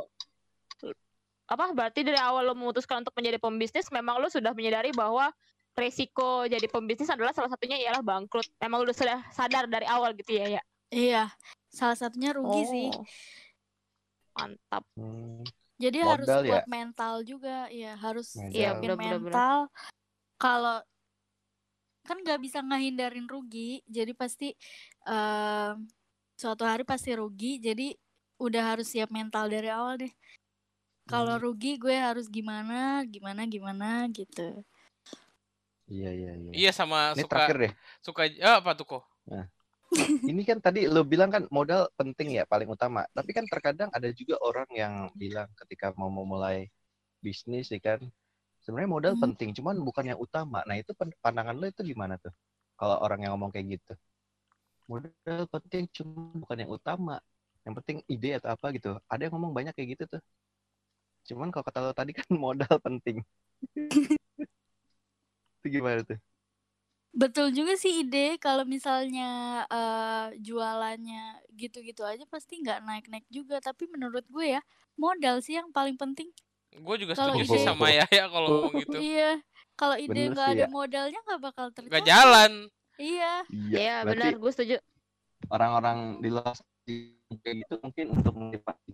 [1.48, 5.32] apa berarti dari awal lo memutuskan untuk menjadi pembisnis memang lo sudah menyadari bahwa
[5.78, 8.50] resiko jadi pembisnis adalah salah satunya ialah bangkrut.
[8.60, 10.62] Memang lo sudah sadar dari awal gitu ya ya.
[10.89, 11.24] Iya,
[11.70, 12.89] salah satunya rugi sih.
[12.91, 13.06] Oh.
[14.38, 14.84] Mantap.
[14.98, 15.45] Hmm,
[15.78, 16.50] Jadi harus Modal ya?
[16.50, 18.34] kuat mental juga, ya harus.
[18.34, 19.30] Iya, bener-bener.
[19.30, 19.58] mental.
[20.41, 20.82] Kalau
[22.08, 24.58] kan nggak bisa ngehindarin rugi, jadi pasti
[25.06, 25.86] em,
[26.39, 27.62] suatu hari pasti rugi.
[27.62, 27.93] Jadi
[28.41, 30.14] udah harus siap mental dari awal deh.
[31.12, 31.43] Kalau Hmm.
[31.43, 32.80] rugi gue harus gimana,
[33.14, 33.88] gimana, gimana
[34.18, 34.47] gitu.
[35.93, 36.55] iya iya iya.
[36.58, 37.74] Iya sama Ini suka terakhir deh.
[38.05, 39.03] suka eh, apa tuh kok?
[40.28, 43.08] Ini kan tadi lo bilang kan modal penting ya paling utama.
[43.16, 46.68] Tapi kan terkadang ada juga orang yang bilang ketika mau memulai
[47.26, 47.99] bisnis ya kan,
[48.64, 49.24] sebenarnya modal Hmm.
[49.24, 50.64] penting, cuman bukan yang utama.
[50.68, 50.91] Nah itu
[51.24, 52.34] pandangan lo itu gimana tuh?
[52.80, 53.93] Kalau orang yang ngomong kayak gitu,
[54.91, 57.16] modal penting cuma bukan yang utama.
[57.66, 58.89] Yang penting ide atau apa gitu.
[59.12, 60.22] Ada yang ngomong banyak kayak gitu tuh.
[61.28, 63.21] Cuman kalau kata lo tadi kan modal penting.
[65.61, 66.17] itu gimana tuh?
[67.17, 73.57] Betul juga sih ide kalau misalnya eh, jualannya gitu-gitu aja pasti nggak naik-naik juga.
[73.57, 74.61] Tapi menurut gue ya
[75.01, 76.30] modal sih yang paling penting.
[76.78, 78.97] Gue juga Kalau setuju sih sama Yaya kalau ngomong gitu.
[79.01, 79.32] Iya,
[79.73, 80.67] kalau ide nggak ada ya.
[80.69, 82.05] modalnya nggak bakal Gak tercapai.
[82.05, 82.51] jalan.
[82.97, 84.75] Iya, Iya, berarti benar, gue setuju.
[85.49, 86.53] orang-orang di luar
[87.43, 88.89] kayak gitu mungkin untuk motivasi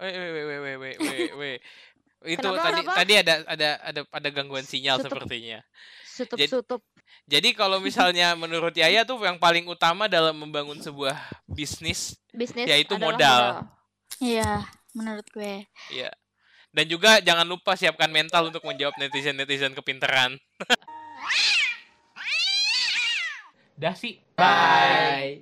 [0.00, 1.56] weh, weh, weh, weh, weh, weh, weh.
[2.20, 2.96] Itu Kenapa, tadi kenapa?
[3.00, 5.24] tadi ada ada ada ada gangguan sinyal Tutup.
[5.24, 5.60] sepertinya.
[6.04, 6.82] Sutup Jadi- sutup.
[7.24, 12.96] Jadi kalau misalnya menurut Yaya tuh yang paling utama dalam membangun sebuah bisnis, Bisnis Yaitu
[12.96, 13.64] modal.
[14.18, 15.64] iya, menurut gue.
[15.88, 16.10] ya.
[16.70, 20.38] Dan juga jangan lupa siapkan mental untuk menjawab netizen-netizen kepinteran.
[23.74, 24.20] Dah sih.
[24.36, 25.40] Bye.